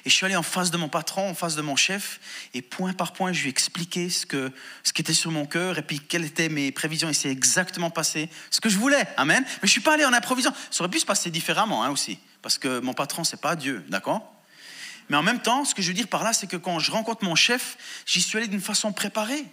[0.05, 2.21] Et je suis allé en face de mon patron, en face de mon chef,
[2.55, 4.51] et point par point, je lui ai expliqué ce, que,
[4.83, 7.91] ce qui était sur mon cœur, et puis quelles étaient mes prévisions, et c'est exactement
[7.91, 9.07] passé ce que je voulais.
[9.17, 9.43] Amen.
[9.45, 10.53] Mais je ne suis pas allé en improvisant.
[10.71, 13.85] Ça aurait pu se passer différemment hein, aussi, parce que mon patron, c'est pas Dieu,
[13.89, 14.33] d'accord?
[15.09, 16.91] Mais en même temps, ce que je veux dire par là, c'est que quand je
[16.91, 19.45] rencontre mon chef, j'y suis allé d'une façon préparée.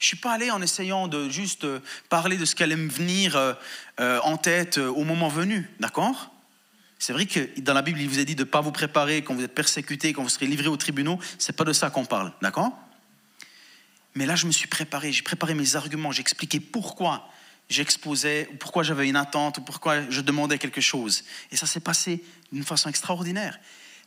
[0.00, 2.74] Je ne suis pas allé en essayant de juste euh, parler de ce qui allait
[2.74, 3.52] me venir euh,
[4.00, 6.32] euh, en tête au moment venu, d'accord?
[7.00, 9.24] C'est vrai que dans la Bible, il vous est dit de ne pas vous préparer
[9.24, 11.18] quand vous êtes persécuté, quand vous serez livré aux tribunaux.
[11.38, 12.78] C'est pas de ça qu'on parle, d'accord?
[14.14, 17.26] Mais là, je me suis préparé, j'ai préparé mes arguments, j'ai expliqué pourquoi
[17.70, 21.24] j'exposais, ou pourquoi j'avais une attente, ou pourquoi je demandais quelque chose.
[21.50, 23.58] Et ça s'est passé d'une façon extraordinaire.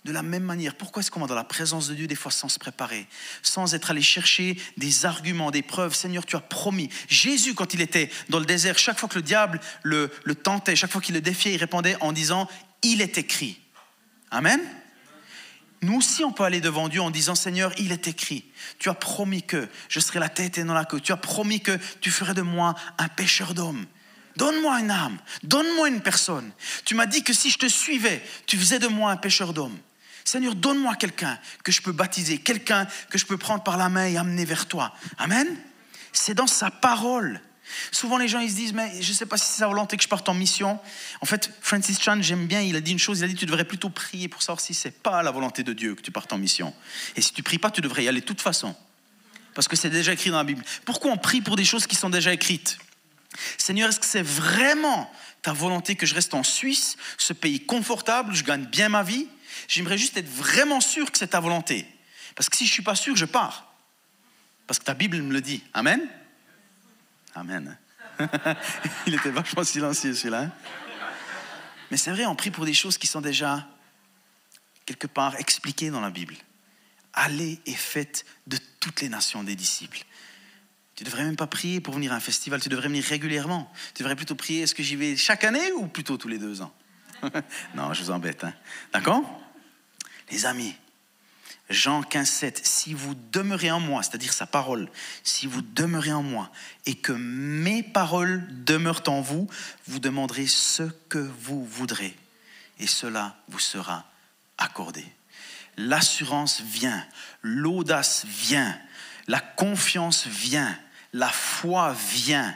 [0.06, 2.32] De la même manière, pourquoi est-ce qu'on va dans la présence de Dieu des fois
[2.32, 3.08] sans se préparer,
[3.42, 5.96] sans être allé chercher des arguments, des preuves?
[5.96, 6.90] Seigneur, tu as promis.
[7.08, 10.76] Jésus, quand il était dans le désert, chaque fois que le diable le, le tentait,
[10.76, 12.50] chaque fois qu'il le défiait, il répondait en disant
[12.84, 13.60] il est écrit.
[14.32, 14.60] Amen.
[15.82, 18.46] Nous aussi, on peut aller devant Dieu en disant, Seigneur, il est écrit.
[18.80, 21.02] Tu as promis que je serai la tête et non la queue.
[21.02, 23.86] Tu as promis que tu ferais de moi un pêcheur d'hommes.
[24.38, 26.52] Donne-moi une âme, donne-moi une personne.
[26.86, 29.78] Tu m'as dit que si je te suivais, tu faisais de moi un pêcheur d'hommes.
[30.26, 34.06] Seigneur, donne-moi quelqu'un que je peux baptiser, quelqu'un que je peux prendre par la main
[34.06, 34.94] et amener vers toi.
[35.18, 35.48] Amen.
[36.14, 37.42] C'est dans sa parole.
[37.92, 39.98] Souvent, les gens ils se disent, mais je ne sais pas si c'est sa volonté
[39.98, 40.80] que je parte en mission.
[41.22, 43.46] En fait, Francis Chan, j'aime bien, il a dit une chose, il a dit, tu
[43.46, 46.12] devrais plutôt prier pour savoir si ce n'est pas la volonté de Dieu que tu
[46.12, 46.74] partes en mission.
[47.16, 48.76] Et si tu pries pas, tu devrais y aller de toute façon.
[49.54, 50.64] Parce que c'est déjà écrit dans la Bible.
[50.86, 52.78] Pourquoi on prie pour des choses qui sont déjà écrites?
[53.58, 58.34] Seigneur, est-ce que c'est vraiment ta volonté que je reste en Suisse, ce pays confortable,
[58.34, 59.28] je gagne bien ma vie?
[59.68, 61.88] J'aimerais juste être vraiment sûr que c'est ta volonté.
[62.36, 63.74] Parce que si je ne suis pas sûr, je pars.
[64.68, 65.64] Parce que ta Bible me le dit.
[65.74, 66.02] Amen
[67.36, 67.78] Amen.
[69.08, 70.44] Il était vachement silencieux celui-là.
[70.44, 70.52] Hein.
[71.92, 73.68] Mais c'est vrai, on prie pour des choses qui sont déjà
[74.86, 76.36] quelque part expliquées dans la Bible.
[77.14, 80.04] Allez et faites de toutes les nations des disciples.
[80.96, 83.72] Tu ne devrais même pas prier pour venir à un festival, tu devrais venir régulièrement.
[83.96, 86.62] Tu devrais plutôt prier, est-ce que j'y vais chaque année ou plutôt tous les deux
[86.62, 86.74] ans?
[87.76, 88.44] Non, je vous embête.
[88.44, 88.54] Hein.
[88.92, 89.24] D'accord?
[90.30, 90.76] Les amis,
[91.70, 94.90] Jean 15, 7, si vous demeurez en moi, c'est-à-dire sa parole,
[95.24, 96.52] si vous demeurez en moi
[96.86, 99.50] et que mes paroles demeurent en vous,
[99.88, 102.16] vous demanderez ce que vous voudrez
[102.80, 104.06] et cela vous sera
[104.58, 105.06] accordé.
[105.78, 107.06] L'assurance vient,
[107.42, 108.78] l'audace vient,
[109.28, 110.78] la confiance vient,
[111.14, 112.56] la foi vient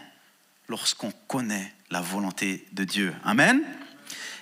[0.68, 3.16] lorsqu'on connaît la volonté de Dieu.
[3.24, 3.64] Amen.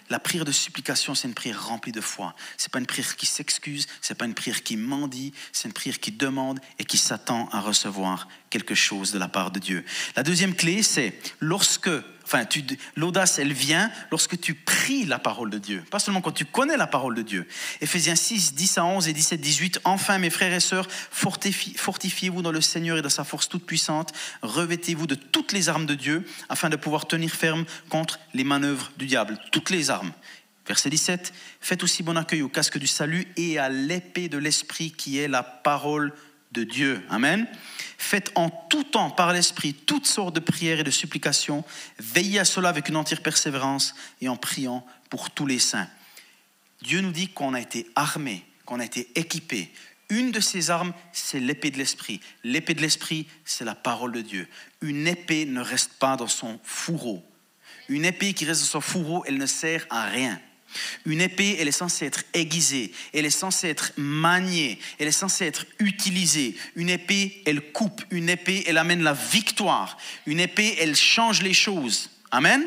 [0.10, 2.36] La prière de supplication, c'est une prière remplie de foi.
[2.58, 6.00] C'est pas une prière qui s'excuse, c'est pas une prière qui mendie, c'est une prière
[6.00, 9.84] qui demande et qui s'attend à recevoir quelque chose de la part de Dieu.
[10.16, 11.90] La deuxième clé, c'est lorsque
[12.26, 12.44] Enfin,
[12.96, 16.76] l'audace, elle vient lorsque tu pries la parole de Dieu, pas seulement quand tu connais
[16.76, 17.48] la parole de Dieu.
[17.82, 19.82] Éphésiens 6, 10 à 11 et 17, 18.
[19.84, 24.12] Enfin, mes frères et sœurs, fortifiez-vous dans le Seigneur et dans sa force toute puissante.
[24.42, 28.92] Revêtez-vous de toutes les armes de Dieu afin de pouvoir tenir ferme contre les manœuvres
[28.98, 29.38] du diable.
[29.52, 30.12] Toutes les armes.
[30.68, 31.32] Verset 17.
[31.62, 35.28] Faites aussi bon accueil au casque du salut et à l'épée de l'esprit qui est
[35.28, 36.12] la parole
[36.56, 37.06] de Dieu.
[37.10, 37.48] Amen.
[37.98, 41.64] Faites en tout temps par l'Esprit toutes sortes de prières et de supplications.
[42.00, 45.90] Veillez à cela avec une entière persévérance et en priant pour tous les saints.
[46.82, 49.72] Dieu nous dit qu'on a été armé, qu'on a été équipé.
[50.10, 52.22] Une de ces armes, c'est l'épée de l'Esprit.
[52.44, 54.48] L'épée de l'Esprit, c'est la parole de Dieu.
[54.82, 57.24] Une épée ne reste pas dans son fourreau.
[57.90, 60.40] Une épée qui reste dans son fourreau, elle ne sert à rien.
[61.06, 65.46] Une épée, elle est censée être aiguisée, elle est censée être maniée, elle est censée
[65.46, 66.56] être utilisée.
[66.76, 69.98] Une épée, elle coupe, une épée, elle amène la victoire.
[70.26, 72.10] Une épée, elle change les choses.
[72.32, 72.64] Amen?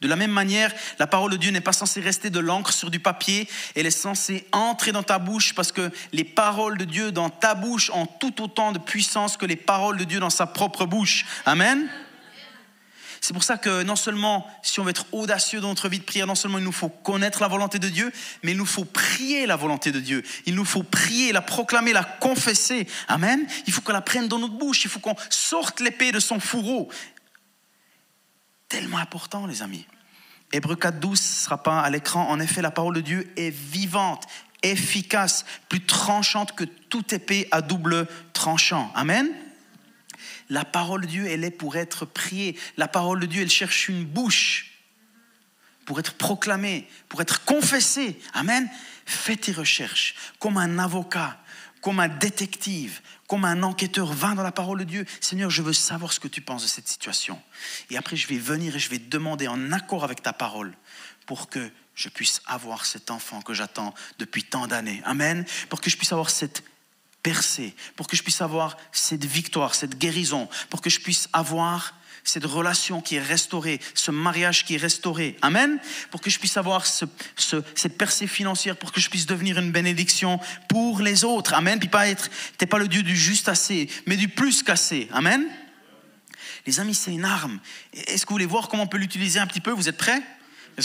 [0.00, 2.90] De la même manière, la parole de Dieu n'est pas censée rester de l'encre sur
[2.90, 7.10] du papier, elle est censée entrer dans ta bouche parce que les paroles de Dieu
[7.10, 10.46] dans ta bouche ont tout autant de puissance que les paroles de Dieu dans sa
[10.46, 11.26] propre bouche.
[11.46, 11.88] Amen?
[13.20, 16.04] C'est pour ça que non seulement, si on veut être audacieux dans notre vie de
[16.04, 18.84] prière, non seulement il nous faut connaître la volonté de Dieu, mais il nous faut
[18.84, 20.22] prier la volonté de Dieu.
[20.46, 22.86] Il nous faut prier, la proclamer, la confesser.
[23.08, 23.46] Amen.
[23.66, 24.84] Il faut qu'on la prenne dans notre bouche.
[24.84, 26.88] Il faut qu'on sorte l'épée de son fourreau.
[28.68, 29.86] Tellement important, les amis.
[30.52, 32.28] Hébreu 4.12 ne sera pas à l'écran.
[32.28, 34.24] En effet, la parole de Dieu est vivante,
[34.62, 38.90] efficace, plus tranchante que toute épée à double tranchant.
[38.94, 39.28] Amen.
[40.50, 42.56] La parole de Dieu, elle est pour être priée.
[42.76, 44.72] La parole de Dieu, elle cherche une bouche
[45.84, 48.18] pour être proclamée, pour être confessée.
[48.34, 48.68] Amen.
[49.06, 51.40] Fais tes recherches comme un avocat,
[51.80, 54.12] comme un détective, comme un enquêteur.
[54.12, 55.06] Va dans la parole de Dieu.
[55.20, 57.40] Seigneur, je veux savoir ce que tu penses de cette situation.
[57.90, 60.74] Et après, je vais venir et je vais demander en accord avec ta parole
[61.26, 65.02] pour que je puisse avoir cet enfant que j'attends depuis tant d'années.
[65.04, 65.44] Amen.
[65.68, 66.62] Pour que je puisse avoir cette
[67.96, 72.44] pour que je puisse avoir cette victoire, cette guérison, pour que je puisse avoir cette
[72.44, 75.36] relation qui est restaurée, ce mariage qui est restauré.
[75.40, 75.78] Amen.
[76.10, 80.38] Pour que je puisse avoir cette percée financière, pour que je puisse devenir une bénédiction
[80.68, 81.54] pour les autres.
[81.54, 81.78] Amen.
[81.78, 85.08] Puis pas être, t'es pas le Dieu du juste assez, mais du plus qu'assez.
[85.12, 85.46] Amen.
[86.66, 87.60] Les amis, c'est une arme.
[87.94, 89.70] Est-ce que vous voulez voir comment on peut l'utiliser un petit peu?
[89.70, 90.22] Vous êtes prêts?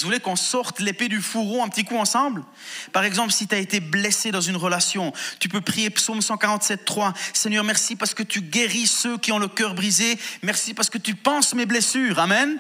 [0.02, 2.44] Vous voulez qu'on sorte l'épée du fourreau un petit coup ensemble?
[2.92, 6.86] Par exemple, si tu as été blessé dans une relation, tu peux prier Psaume 147,
[6.86, 7.14] 3.
[7.34, 10.18] Seigneur, merci parce que tu guéris ceux qui ont le cœur brisé.
[10.42, 12.20] Merci parce que tu penses mes blessures.
[12.20, 12.58] Amen.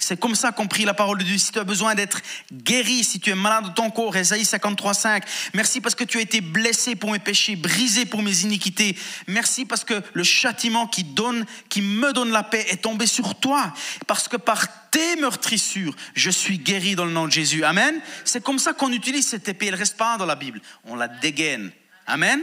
[0.00, 1.38] C'est comme ça qu'on prie la parole de Dieu.
[1.38, 4.94] Si tu as besoin d'être guéri, si tu es malade de ton corps, Esaïe 53,
[4.94, 5.24] 5.
[5.54, 8.96] Merci parce que tu as été blessé pour mes péchés, brisé pour mes iniquités.
[9.28, 13.38] Merci parce que le châtiment qui donne, qui me donne la paix est tombé sur
[13.38, 13.74] toi.
[14.06, 17.62] Parce que par tes meurtrissures, je suis guéri dans le nom de Jésus.
[17.62, 18.00] Amen.
[18.24, 19.66] C'est comme ça qu'on utilise cette épée.
[19.66, 20.62] Elle reste pas dans la Bible.
[20.86, 21.70] On la dégaine.
[22.06, 22.40] Amen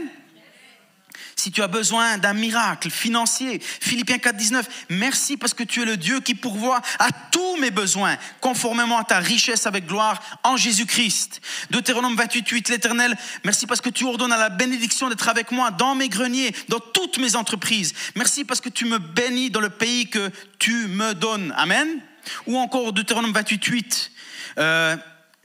[1.36, 5.84] si tu as besoin d'un miracle financier, Philippiens 4, 19, merci parce que tu es
[5.84, 10.56] le Dieu qui pourvoit à tous mes besoins, conformément à ta richesse avec gloire en
[10.56, 11.40] Jésus-Christ.
[11.70, 15.70] Deutéronome 28, 8, l'Éternel, merci parce que tu ordonnes à la bénédiction d'être avec moi
[15.70, 17.94] dans mes greniers, dans toutes mes entreprises.
[18.16, 21.54] Merci parce que tu me bénis dans le pays que tu me donnes.
[21.56, 22.00] Amen.
[22.46, 24.10] Ou encore Deutéronome 28, 8.
[24.58, 24.96] Euh,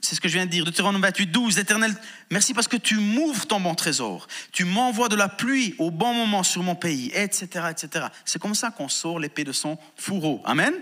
[0.04, 0.64] c'est ce que je viens de dire.
[0.64, 1.58] Deutéronome 28, 12.
[1.58, 1.96] Éternel,
[2.30, 4.26] merci parce que tu m'ouvres ton bon trésor.
[4.52, 8.06] Tu m'envoies de la pluie au bon moment sur mon pays, etc., etc.
[8.24, 10.42] C'est comme ça qu'on sort l'épée de son fourreau.
[10.44, 10.74] Amen.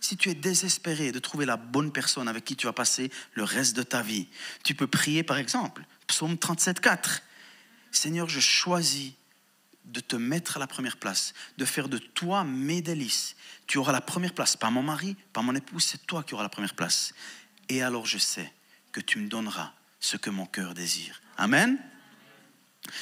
[0.00, 3.44] Si tu es désespéré de trouver la bonne personne avec qui tu vas passer le
[3.44, 4.26] reste de ta vie,
[4.64, 7.22] tu peux prier par exemple, psaume 37, 4.
[7.92, 9.12] Seigneur, je choisis
[9.84, 13.36] de te mettre à la première place, de faire de toi mes délices.
[13.66, 16.44] Tu auras la première place, pas mon mari, pas mon épouse, c'est toi qui auras
[16.44, 17.12] la première place
[17.70, 18.52] et alors je sais
[18.92, 21.22] que tu me donneras ce que mon cœur désire.
[21.38, 21.78] Amen.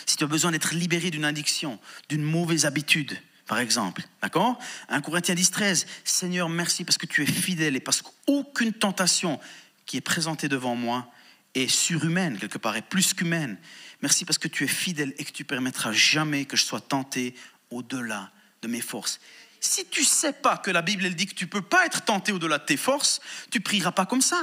[0.06, 4.58] Si tu as besoin d'être libéré d'une addiction, d'une mauvaise habitude, par exemple, d'accord?
[4.90, 9.40] 1 Corinthiens 10, 13, Seigneur, merci parce que tu es fidèle et parce qu'aucune tentation
[9.86, 11.10] qui est présentée devant moi
[11.54, 13.56] est surhumaine, quelque part, est plus qu'humaine.
[14.02, 17.34] Merci parce que tu es fidèle et que tu permettras jamais que je sois tenté
[17.70, 19.18] au-delà de mes forces.
[19.60, 22.32] Si tu sais pas que la Bible elle dit que tu peux pas être tenté
[22.32, 24.42] au-delà de tes forces, tu prieras pas comme ça.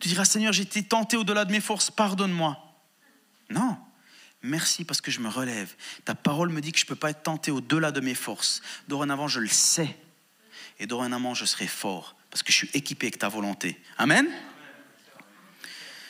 [0.00, 2.58] Tu diras Seigneur, j'ai été tenté au-delà de mes forces, pardonne-moi.
[3.50, 3.76] Non.
[4.42, 5.74] Merci parce que je me relève.
[6.04, 8.62] Ta parole me dit que je ne peux pas être tenté au-delà de mes forces.
[8.88, 9.98] Dorénavant, je le sais.
[10.78, 13.78] Et dorénavant, je serai fort parce que je suis équipé avec ta volonté.
[13.98, 14.26] Amen.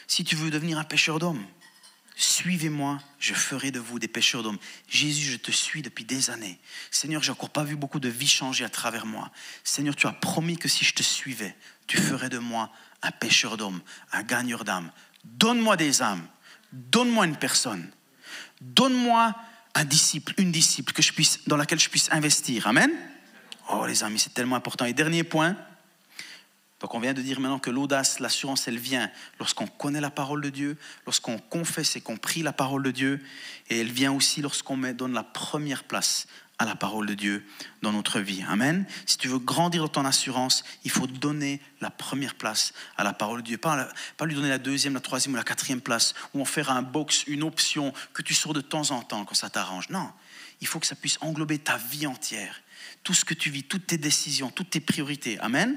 [0.07, 1.45] Si tu veux devenir un pêcheur d'hommes,
[2.21, 4.59] Suivez-moi, je ferai de vous des pêcheurs d'hommes.
[4.87, 6.59] Jésus, je te suis depuis des années.
[6.91, 9.31] Seigneur, j'ai encore pas vu beaucoup de vies changer à travers moi.
[9.65, 11.57] Seigneur, tu as promis que si je te suivais,
[11.87, 13.81] tu ferais de moi un pêcheur d'hommes,
[14.13, 14.93] un gagneur d'âmes.
[15.25, 16.29] Donne-moi des âmes.
[16.73, 17.91] Donne-moi une personne.
[18.61, 19.35] Donne-moi
[19.75, 22.67] un disciple, une disciple que je puisse, dans laquelle je puisse investir.
[22.67, 22.91] Amen.
[23.71, 24.85] Oh les amis, c'est tellement important.
[24.85, 25.57] Et dernier point,
[26.81, 30.41] donc on vient de dire maintenant que l'audace, l'assurance, elle vient lorsqu'on connaît la parole
[30.41, 33.23] de Dieu, lorsqu'on confesse et qu'on prie la parole de Dieu,
[33.69, 36.27] et elle vient aussi lorsqu'on donne la première place
[36.59, 37.47] à la parole de Dieu
[37.83, 38.43] dans notre vie.
[38.49, 38.87] Amen.
[39.07, 43.13] Si tu veux grandir dans ton assurance, il faut donner la première place à la
[43.13, 43.59] parole de Dieu.
[43.59, 46.71] Pas, pas lui donner la deuxième, la troisième ou la quatrième place, ou en faire
[46.71, 49.89] un box, une option que tu sors de temps en temps quand ça t'arrange.
[49.91, 50.11] Non,
[50.61, 52.61] il faut que ça puisse englober ta vie entière
[53.03, 55.39] tout ce que tu vis, toutes tes décisions, toutes tes priorités.
[55.41, 55.77] Amen.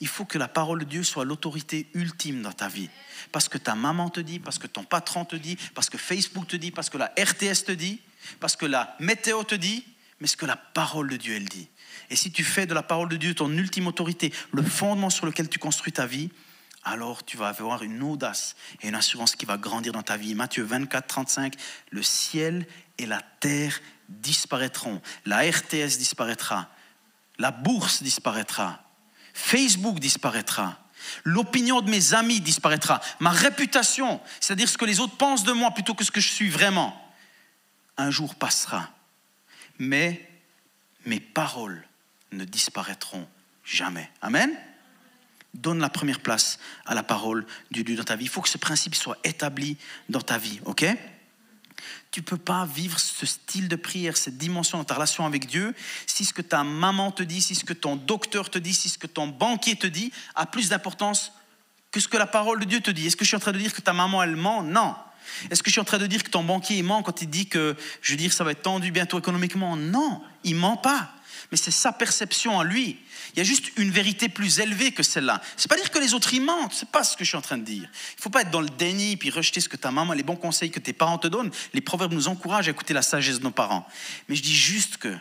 [0.00, 2.88] Il faut que la parole de Dieu soit l'autorité ultime dans ta vie.
[3.32, 6.46] Parce que ta maman te dit, parce que ton patron te dit, parce que Facebook
[6.46, 8.00] te dit, parce que la RTS te dit,
[8.38, 9.84] parce que la météo te dit,
[10.20, 11.68] mais ce que la parole de Dieu, elle dit.
[12.10, 15.26] Et si tu fais de la parole de Dieu ton ultime autorité, le fondement sur
[15.26, 16.30] lequel tu construis ta vie,
[16.82, 20.34] alors tu vas avoir une audace et une assurance qui va grandir dans ta vie.
[20.34, 21.54] Matthieu 24, 35,
[21.90, 22.66] le ciel
[23.00, 25.00] et la terre disparaîtront.
[25.24, 26.68] La RTS disparaîtra.
[27.38, 28.84] La bourse disparaîtra.
[29.32, 30.78] Facebook disparaîtra.
[31.24, 33.00] L'opinion de mes amis disparaîtra.
[33.20, 36.28] Ma réputation, c'est-à-dire ce que les autres pensent de moi plutôt que ce que je
[36.28, 36.94] suis vraiment,
[37.96, 38.90] un jour passera.
[39.78, 40.28] Mais
[41.06, 41.82] mes paroles
[42.32, 43.26] ne disparaîtront
[43.64, 44.10] jamais.
[44.20, 44.54] Amen.
[45.54, 48.26] Donne la première place à la parole du Dieu dans ta vie.
[48.26, 49.78] Il faut que ce principe soit établi
[50.10, 50.84] dans ta vie, ok?
[52.10, 55.74] Tu peux pas vivre ce style de prière, cette dimension dans ta relation avec Dieu,
[56.06, 58.88] si ce que ta maman te dit, si ce que ton docteur te dit, si
[58.88, 61.32] ce que ton banquier te dit a plus d'importance
[61.92, 63.06] que ce que la parole de Dieu te dit.
[63.06, 64.62] Est-ce que je suis en train de dire que ta maman, elle ment?
[64.62, 64.94] Non.
[65.50, 67.46] Est-ce que je suis en train de dire que ton banquier ment quand il dit
[67.46, 69.76] que, je veux dire, ça va être tendu bientôt économiquement?
[69.76, 71.10] Non, il ment pas.
[71.50, 72.98] Mais c'est sa perception en lui.
[73.34, 75.40] Il y a juste une vérité plus élevée que celle-là.
[75.56, 77.42] C'est pas dire que les autres y mentent, c'est pas ce que je suis en
[77.42, 77.88] train de dire.
[78.18, 80.36] Il faut pas être dans le déni puis rejeter ce que ta maman, les bons
[80.36, 81.50] conseils que tes parents te donnent.
[81.74, 83.86] Les proverbes nous encouragent à écouter la sagesse de nos parents.
[84.28, 85.14] Mais je dis juste que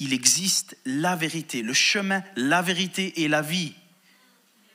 [0.00, 3.74] il existe la vérité, le chemin, la vérité et la vie.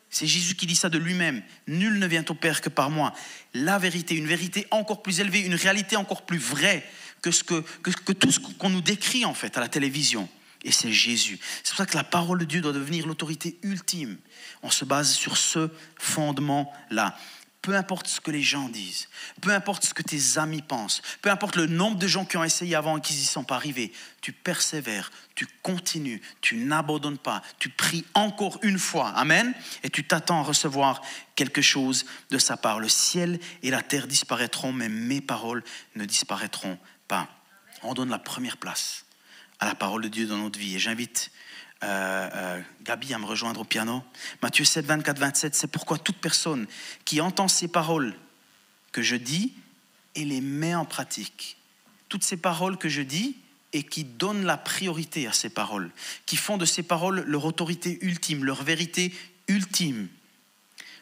[0.09, 1.41] C'est Jésus qui dit ça de lui-même.
[1.67, 3.11] Nul ne vient au Père que par moi.
[3.53, 6.87] La vérité, une vérité encore plus élevée, une réalité encore plus vraie
[7.25, 10.29] que, ce que, que, tout ce qu'on nous décrit en fait à la télévision
[10.63, 11.39] et c'est Jésus.
[11.63, 14.17] C'est pour ça que la parole de Dieu doit devenir l'autorité ultime.
[14.61, 17.17] On se base sur ce fondement-là.
[17.63, 19.09] Peu importe ce que les gens disent,
[19.41, 22.43] peu importe ce que tes amis pensent, peu importe le nombre de gens qui ont
[22.43, 27.41] essayé avant et qui n'y sont pas arrivés, tu persévères, tu continues, tu n'abandonnes pas,
[27.57, 31.01] tu pries encore une fois, Amen, et tu t'attends à recevoir
[31.35, 32.79] quelque chose de sa part.
[32.79, 35.63] Le ciel et la terre disparaîtront, mais mes paroles
[35.95, 37.27] ne disparaîtront pas.
[37.83, 39.05] On donne la première place
[39.59, 40.75] à la parole de Dieu dans notre vie.
[40.75, 41.31] Et j'invite
[41.83, 44.03] euh, euh, Gabi à me rejoindre au piano.
[44.41, 46.67] Matthieu 7, 24, 27, c'est pourquoi toute personne
[47.03, 48.15] qui entend ces paroles
[48.91, 49.53] que je dis
[50.15, 51.57] et les met en pratique,
[52.07, 53.35] toutes ces paroles que je dis
[53.73, 55.91] et qui donnent la priorité à ces paroles,
[56.25, 59.13] qui font de ces paroles leur autorité ultime, leur vérité
[59.49, 60.07] ultime,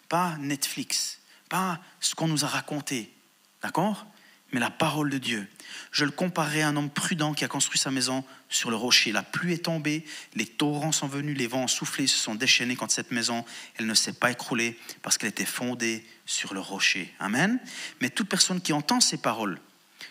[0.10, 3.13] pas Netflix, pas ce qu'on nous a raconté,
[3.62, 4.08] d'accord?
[4.54, 5.48] Mais la parole de Dieu.
[5.92, 9.12] Je le comparerai à un homme prudent qui a construit sa maison sur le rocher.
[9.12, 12.76] La pluie est tombée, les torrents sont venus, les vents ont soufflé, se sont déchaînés
[12.76, 13.44] contre cette maison.
[13.76, 17.12] Elle ne s'est pas écroulée parce qu'elle était fondée sur le rocher.
[17.20, 17.60] Amen.
[18.00, 19.60] Mais toute personne qui entend ces paroles,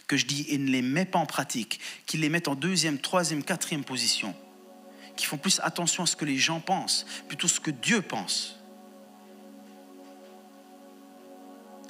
[0.08, 2.98] que je dis et ne les met pas en pratique, qui les met en deuxième,
[2.98, 4.34] troisième, quatrième position,
[5.16, 8.58] qui font plus attention à ce que les gens pensent, plutôt ce que Dieu pense,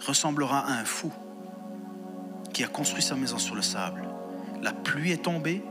[0.01, 1.13] ressemblera à un fou
[2.53, 4.09] qui a construit sa maison sur le sable.
[4.63, 5.65] La pluie est tombée,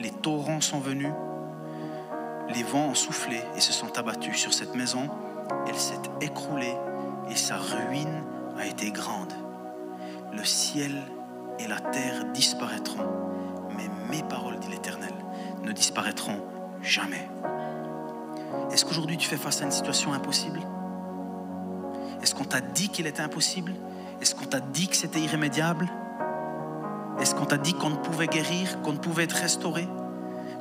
[0.00, 1.12] les torrents sont venus,
[2.54, 5.10] les vents ont soufflé et se sont abattus sur cette maison.
[5.68, 6.74] Elle s'est écroulée
[7.30, 8.22] et sa ruine
[8.58, 9.32] a été grande.
[10.32, 11.02] Le ciel
[11.58, 13.06] et la terre disparaîtront,
[13.76, 15.14] mais mes paroles, dit l'Éternel,
[15.62, 16.40] ne disparaîtront
[16.82, 17.28] jamais.
[18.70, 20.60] Est-ce qu'aujourd'hui tu fais face à une situation impossible?
[22.22, 23.72] Est-ce qu'on t'a dit qu'il était impossible?
[24.20, 25.88] Est-ce qu'on t'a dit que c'était irrémédiable?
[27.20, 29.88] Est-ce qu'on t'a dit qu'on ne pouvait guérir, qu'on ne pouvait être restauré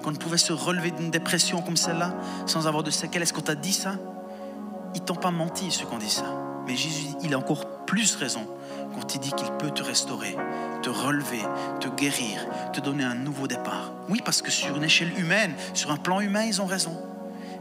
[0.04, 2.14] Qu'on ne pouvait se relever d'une dépression comme celle-là
[2.46, 3.24] sans avoir de séquelles?
[3.24, 3.96] Est-ce qu'on t'a dit ça?
[4.94, 6.26] Ils t'ont pas menti ceux qui ont dit ça.
[6.68, 8.48] Mais Jésus, il a encore plus raison
[8.94, 10.36] quand il dit qu'il peut te restaurer,
[10.82, 11.42] te relever,
[11.80, 13.92] te guérir, te donner un nouveau départ.
[14.10, 16.98] Oui, parce que sur une échelle humaine, sur un plan humain, ils ont raison.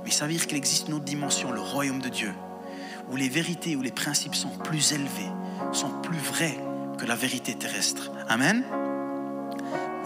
[0.05, 2.32] Mais ça veut dire qu'il existe une autre dimension, le royaume de Dieu,
[3.11, 5.30] où les vérités, où les principes sont plus élevés,
[5.72, 6.59] sont plus vrais
[6.99, 8.11] que la vérité terrestre.
[8.28, 8.64] Amen?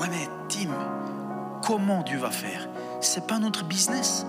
[0.00, 0.70] Ouais, mais Tim,
[1.64, 2.68] comment Dieu va faire?
[3.00, 4.26] C'est pas notre business.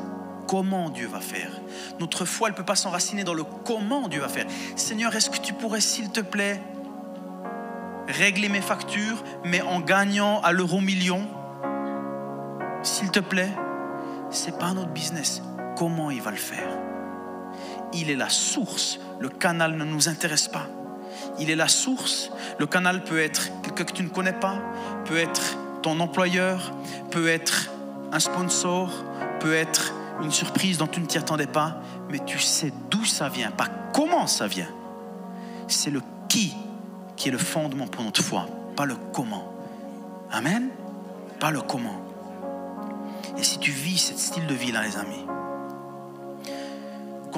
[0.48, 1.52] Comment Dieu va faire?
[2.00, 4.48] Notre foi, elle ne peut pas s'enraciner dans le comment Dieu va faire.
[4.76, 6.60] Seigneur, est-ce que tu pourrais, s'il te plaît,
[8.08, 11.28] régler mes factures, mais en gagnant à l'euro million?
[12.82, 13.52] S'il te plaît,
[14.32, 15.44] c'est pas notre business.
[15.78, 16.70] Comment il va le faire?
[17.94, 19.00] Il est la source.
[19.20, 20.68] Le canal ne nous intéresse pas.
[21.40, 22.32] Il est la source.
[22.58, 24.60] Le canal peut être quelqu'un que tu ne connais pas,
[25.06, 26.74] peut être ton employeur,
[27.12, 27.70] peut être
[28.12, 28.92] un sponsor,
[29.40, 33.30] peut être une surprise dont tu ne t'y attendais pas, mais tu sais d'où ça
[33.30, 34.70] vient, pas comment ça vient.
[35.68, 36.54] C'est le qui
[37.16, 39.54] qui est le fondement pour notre foi, pas le comment.
[40.32, 40.70] Amen
[41.40, 42.02] Pas le comment.
[43.38, 45.26] Et si tu vis ce style de vie-là, les amis,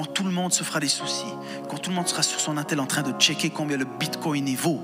[0.02, 1.32] quand tout le monde se fera des soucis,
[1.68, 4.48] quand tout le monde sera sur son attel en train de checker combien le bitcoin
[4.48, 4.82] y vaut,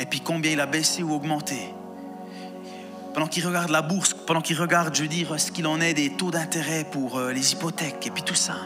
[0.00, 1.72] et puis combien il a baissé ou augmenté,
[3.12, 5.94] pendant qu'il regarde la bourse, pendant qu'il regarde, je veux dire, ce qu'il en est
[5.94, 8.56] des taux d'intérêt pour euh, les hypothèques et puis tout ça.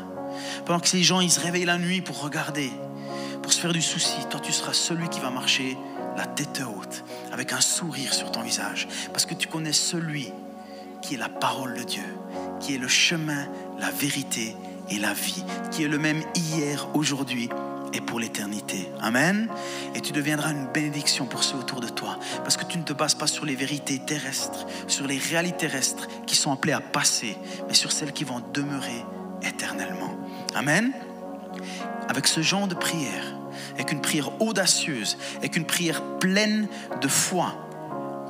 [0.64, 2.72] Pendant que ces gens, ils se réveillent la nuit pour regarder,
[3.42, 5.76] pour se faire du souci, toi, tu seras celui qui va marcher
[6.16, 10.32] la tête haute, avec un sourire sur ton visage, parce que tu connais celui
[11.02, 12.16] qui est la parole de Dieu,
[12.58, 13.46] qui est le chemin,
[13.78, 14.56] la vérité
[14.90, 17.48] et la vie, qui est le même hier, aujourd'hui
[17.92, 18.90] et pour l'éternité.
[19.00, 19.48] Amen.
[19.94, 22.18] Et tu deviendras une bénédiction pour ceux autour de toi.
[22.42, 26.06] Parce que tu ne te bases pas sur les vérités terrestres, sur les réalités terrestres
[26.26, 27.36] qui sont appelées à passer,
[27.66, 29.04] mais sur celles qui vont demeurer
[29.42, 30.16] éternellement.
[30.54, 30.92] Amen.
[32.08, 33.36] Avec ce genre de prière,
[33.74, 36.68] avec une prière audacieuse, avec une prière pleine
[37.00, 37.54] de foi,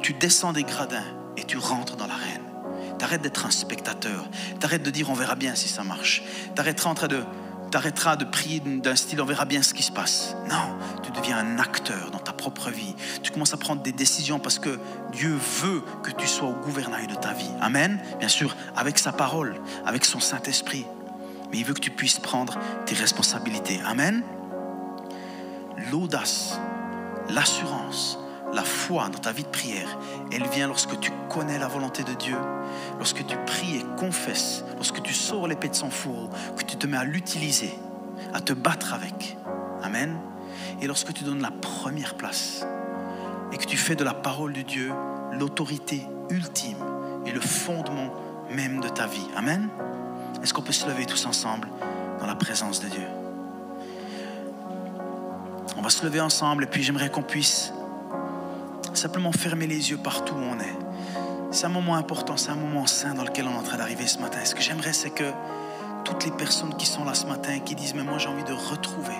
[0.02, 1.04] tu descends des gradins
[1.36, 2.47] et tu rentres dans l'arène.
[2.98, 4.28] T'arrêtes d'être un spectateur.
[4.60, 6.22] T'arrêtes de dire on verra bien si ça marche.
[6.54, 7.22] T'arrêteras en train de
[7.70, 10.34] t'arrêteras de prier d'un style, on verra bien ce qui se passe.
[10.48, 12.94] Non, tu deviens un acteur dans ta propre vie.
[13.22, 14.78] Tu commences à prendre des décisions parce que
[15.12, 17.50] Dieu veut que tu sois au gouvernail de ta vie.
[17.60, 18.00] Amen.
[18.18, 20.86] Bien sûr, avec sa parole, avec son Saint-Esprit.
[21.50, 23.80] Mais il veut que tu puisses prendre tes responsabilités.
[23.86, 24.22] Amen.
[25.90, 26.58] L'audace,
[27.28, 28.18] l'assurance,
[28.52, 29.98] la foi dans ta vie de prière,
[30.32, 32.36] elle vient lorsque tu connais la volonté de Dieu,
[32.98, 36.86] lorsque tu pries et confesses, lorsque tu sors l'épée de son fourreau, que tu te
[36.86, 37.72] mets à l'utiliser,
[38.32, 39.36] à te battre avec.
[39.82, 40.18] Amen.
[40.80, 42.66] Et lorsque tu donnes la première place
[43.52, 44.92] et que tu fais de la parole de Dieu
[45.32, 46.78] l'autorité ultime
[47.26, 48.12] et le fondement
[48.50, 49.26] même de ta vie.
[49.36, 49.68] Amen.
[50.42, 51.68] Est-ce qu'on peut se lever tous ensemble
[52.18, 53.06] dans la présence de Dieu?
[55.76, 57.72] On va se lever ensemble et puis j'aimerais qu'on puisse
[58.96, 60.78] simplement fermer les yeux partout où on est.
[61.50, 64.06] C'est un moment important, c'est un moment sain dans lequel on est en train d'arriver
[64.06, 64.38] ce matin.
[64.44, 65.32] Ce que j'aimerais, c'est que
[66.04, 68.52] toutes les personnes qui sont là ce matin, qui disent, mais moi j'ai envie de
[68.52, 69.16] retrouver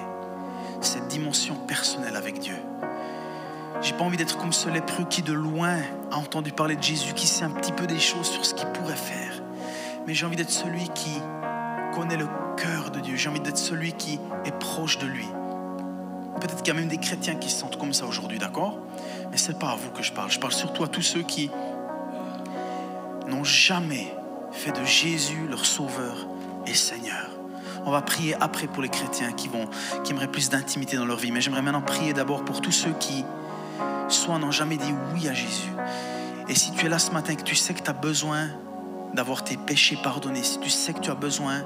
[0.80, 2.56] cette dimension personnelle avec Dieu.
[3.80, 5.76] J'ai pas envie d'être comme ce lépreux qui de loin
[6.10, 8.66] a entendu parler de Jésus, qui sait un petit peu des choses sur ce qu'il
[8.68, 9.42] pourrait faire.
[10.06, 11.20] Mais j'ai envie d'être celui qui
[11.94, 13.16] connaît le cœur de Dieu.
[13.16, 15.26] J'ai envie d'être celui qui est proche de lui.
[16.40, 18.78] Peut-être qu'il y a même des chrétiens qui se sentent comme ça aujourd'hui, d'accord?
[19.30, 20.30] Mais c'est pas à vous que je parle.
[20.30, 21.50] Je parle surtout à tous ceux qui
[23.28, 24.14] n'ont jamais
[24.52, 26.26] fait de Jésus leur sauveur
[26.66, 27.30] et Seigneur.
[27.84, 29.68] On va prier après pour les chrétiens qui, vont,
[30.04, 31.30] qui aimeraient plus d'intimité dans leur vie.
[31.30, 33.24] Mais j'aimerais maintenant prier d'abord pour tous ceux qui,
[34.08, 35.72] soit n'ont jamais dit oui à Jésus.
[36.48, 38.48] Et si tu es là ce matin et que tu sais que tu as besoin
[39.14, 41.64] d'avoir tes péchés pardonnés, si tu sais que tu as besoin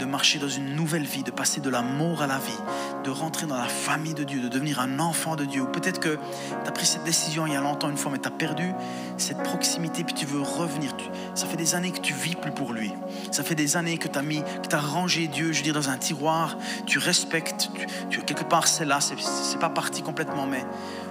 [0.00, 2.58] de marcher dans une nouvelle vie, de passer de la mort à la vie,
[3.04, 5.62] de rentrer dans la famille de Dieu, de devenir un enfant de Dieu.
[5.62, 8.18] Ou peut-être que tu as pris cette décision il y a longtemps une fois, mais
[8.18, 8.72] tu as perdu
[9.18, 10.96] cette proximité, puis tu veux revenir.
[11.34, 12.92] Ça fait des années que tu vis plus pour lui.
[13.30, 15.98] Ça fait des années que tu as tu rangé Dieu, je veux dire, dans un
[15.98, 16.56] tiroir.
[16.86, 17.70] Tu respectes,
[18.08, 20.64] tu, quelque part c'est là, c'est pas parti complètement, mais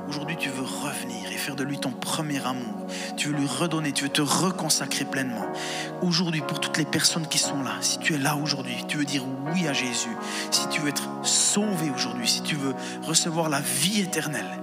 [0.08, 2.88] Aujourd'hui, tu veux revenir et faire de lui ton premier amour.
[3.18, 5.45] Tu veux lui redonner, tu veux te reconsacrer pleinement.
[6.02, 9.06] Aujourd'hui, pour toutes les personnes qui sont là, si tu es là aujourd'hui, tu veux
[9.06, 9.24] dire
[9.54, 10.16] oui à Jésus,
[10.52, 12.74] si tu veux être sauvé aujourd'hui, si tu veux
[13.04, 14.60] recevoir la vie éternelle,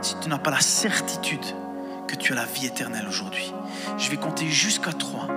[0.00, 1.44] si tu n'as pas la certitude
[2.08, 3.52] que tu as la vie éternelle aujourd'hui,
[3.98, 5.28] je vais compter jusqu'à trois.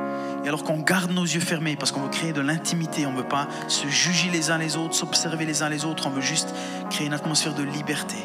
[0.45, 3.17] Et alors qu'on garde nos yeux fermés parce qu'on veut créer de l'intimité, on ne
[3.17, 6.21] veut pas se juger les uns les autres, s'observer les uns les autres, on veut
[6.21, 6.53] juste
[6.91, 8.17] créer une atmosphère de liberté.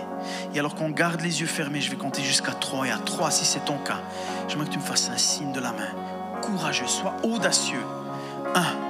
[0.55, 3.31] Et alors qu'on garde les yeux fermés, je vais compter jusqu'à 3 et à 3
[3.31, 4.03] si c'est ton cas.
[4.49, 5.89] J'aimerais que tu me fasses un signe de la main.
[6.43, 7.85] Courageux, sois audacieux.
[8.55, 8.90] 1.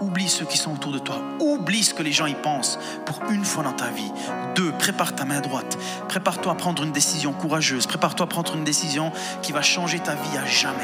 [0.00, 1.20] Oublie ceux qui sont autour de toi.
[1.40, 4.10] Oublie ce que les gens y pensent pour une fois dans ta vie.
[4.54, 5.76] Deux, prépare ta main droite.
[6.08, 7.86] Prépare-toi à prendre une décision courageuse.
[7.86, 10.78] Prépare-toi à prendre une décision qui va changer ta vie à jamais.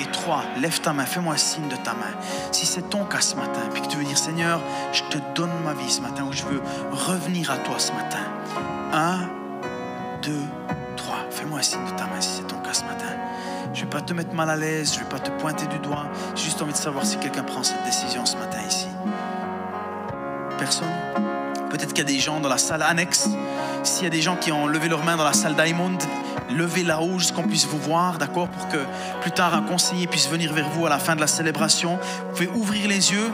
[0.00, 2.14] Et trois, lève ta main, fais-moi un signe de ta main.
[2.52, 4.60] Si c'est ton cas ce matin, puis que tu veux dire Seigneur,
[4.92, 8.22] je te donne ma vie ce matin, ou je veux revenir à toi ce matin.
[8.92, 9.28] Un,
[10.22, 10.44] deux,
[10.96, 11.18] trois.
[11.30, 12.46] Fais-moi un signe de ta main si c'est
[13.82, 16.06] Je vais pas te mettre mal à l'aise, je vais pas te pointer du doigt.
[16.36, 18.86] J'ai juste envie de savoir si quelqu'un prend cette décision ce matin ici.
[20.56, 20.86] Personne
[21.68, 23.28] Peut-être qu'il y a des gens dans la salle annexe.
[23.82, 25.98] S'il y a des gens qui ont levé leurs mains dans la salle Diamond,
[26.48, 28.78] levez la haut jusqu'on puisse vous voir, d'accord Pour que
[29.20, 31.98] plus tard un conseiller puisse venir vers vous à la fin de la célébration.
[32.28, 33.32] Vous pouvez ouvrir les yeux.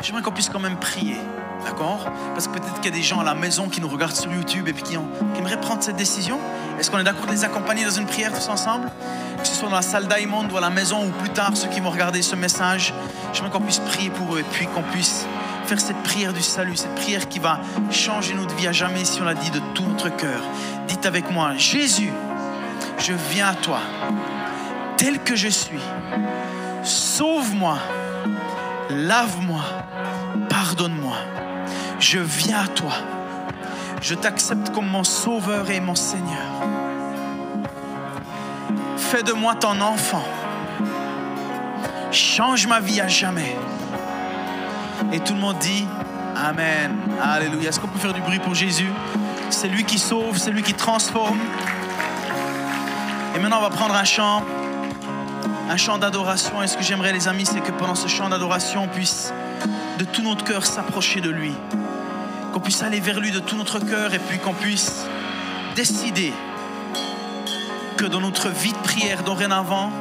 [0.00, 1.18] J'aimerais qu'on puisse quand même prier.
[1.64, 4.14] D'accord Parce que peut-être qu'il y a des gens à la maison qui nous regardent
[4.14, 6.38] sur YouTube et puis qui, aimeraient prendre cette décision.
[6.78, 8.90] Est-ce qu'on est, d'accord de les accompagner dans une prière tous ensemble
[9.38, 11.68] Que ce soit dans la salle Diamond ou à la maison ou plus tard, ceux
[11.68, 12.92] qui vont regarder ce message,
[13.32, 15.26] j'aimerais qu'on puisse prier pour eux et puis qu'on puisse
[15.66, 17.60] faire cette prière du salut, cette prière qui va
[17.90, 20.42] changer notre vie à jamais si on l'a dit de tout notre cœur.
[20.86, 22.12] Dites avec moi, Jésus,
[22.98, 23.78] je viens à toi,
[24.96, 25.80] tel que je suis.
[26.82, 27.78] Sauve-moi,
[28.90, 29.62] lave-moi,
[30.50, 31.16] pardonne-moi
[32.04, 32.92] je viens à toi.
[34.02, 36.52] Je t'accepte comme mon sauveur et mon Seigneur.
[38.98, 40.24] Fais de moi ton enfant.
[42.12, 43.56] Change ma vie à jamais.
[45.12, 45.86] Et tout le monde dit
[46.36, 46.94] Amen.
[47.22, 47.70] Alléluia.
[47.70, 48.92] Est-ce qu'on peut faire du bruit pour Jésus?
[49.48, 51.38] C'est lui qui sauve, c'est lui qui transforme.
[53.34, 54.42] Et maintenant, on va prendre un chant,
[55.70, 56.62] un chant d'adoration.
[56.62, 59.32] Et ce que j'aimerais, les amis, c'est que pendant ce chant d'adoration, on puisse
[59.98, 61.54] de tout notre cœur s'approcher de lui
[62.64, 65.04] puisse aller vers lui de tout notre cœur et puis qu'on puisse
[65.76, 66.32] décider
[67.98, 69.92] que dans notre vie de prière dorénavant,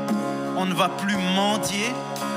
[0.55, 1.93] on ne va plus mendier,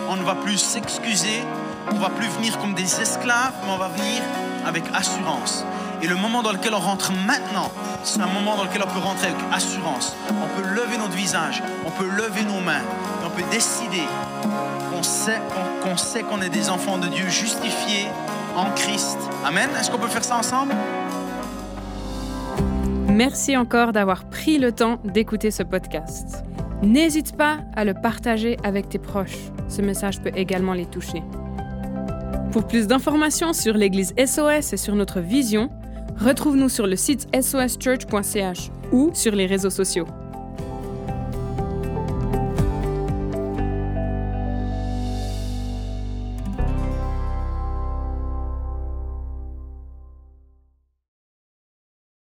[0.09, 1.43] on ne va plus s'excuser,
[1.91, 4.21] on ne va plus venir comme des esclaves, mais on va venir
[4.67, 5.65] avec assurance.
[6.03, 7.71] Et le moment dans lequel on rentre maintenant,
[8.03, 10.17] c'est un moment dans lequel on peut rentrer avec assurance.
[10.29, 14.03] On peut lever notre visage, on peut lever nos mains, et on peut décider
[14.91, 15.41] qu'on sait
[15.83, 18.09] qu'on sait qu'on est des enfants de Dieu justifiés
[18.57, 19.19] en Christ.
[19.45, 19.69] Amen.
[19.79, 20.75] Est-ce qu'on peut faire ça ensemble?
[23.09, 26.45] Merci encore d'avoir pris le temps d'écouter ce podcast.
[26.83, 29.39] N'hésite pas à le partager avec tes proches.
[29.69, 31.23] Ce message peut également les toucher.
[32.53, 35.71] Pour plus d'informations sur l'Église SOS et sur notre vision,
[36.19, 40.07] retrouve-nous sur le site soschurch.ch ou sur les réseaux sociaux.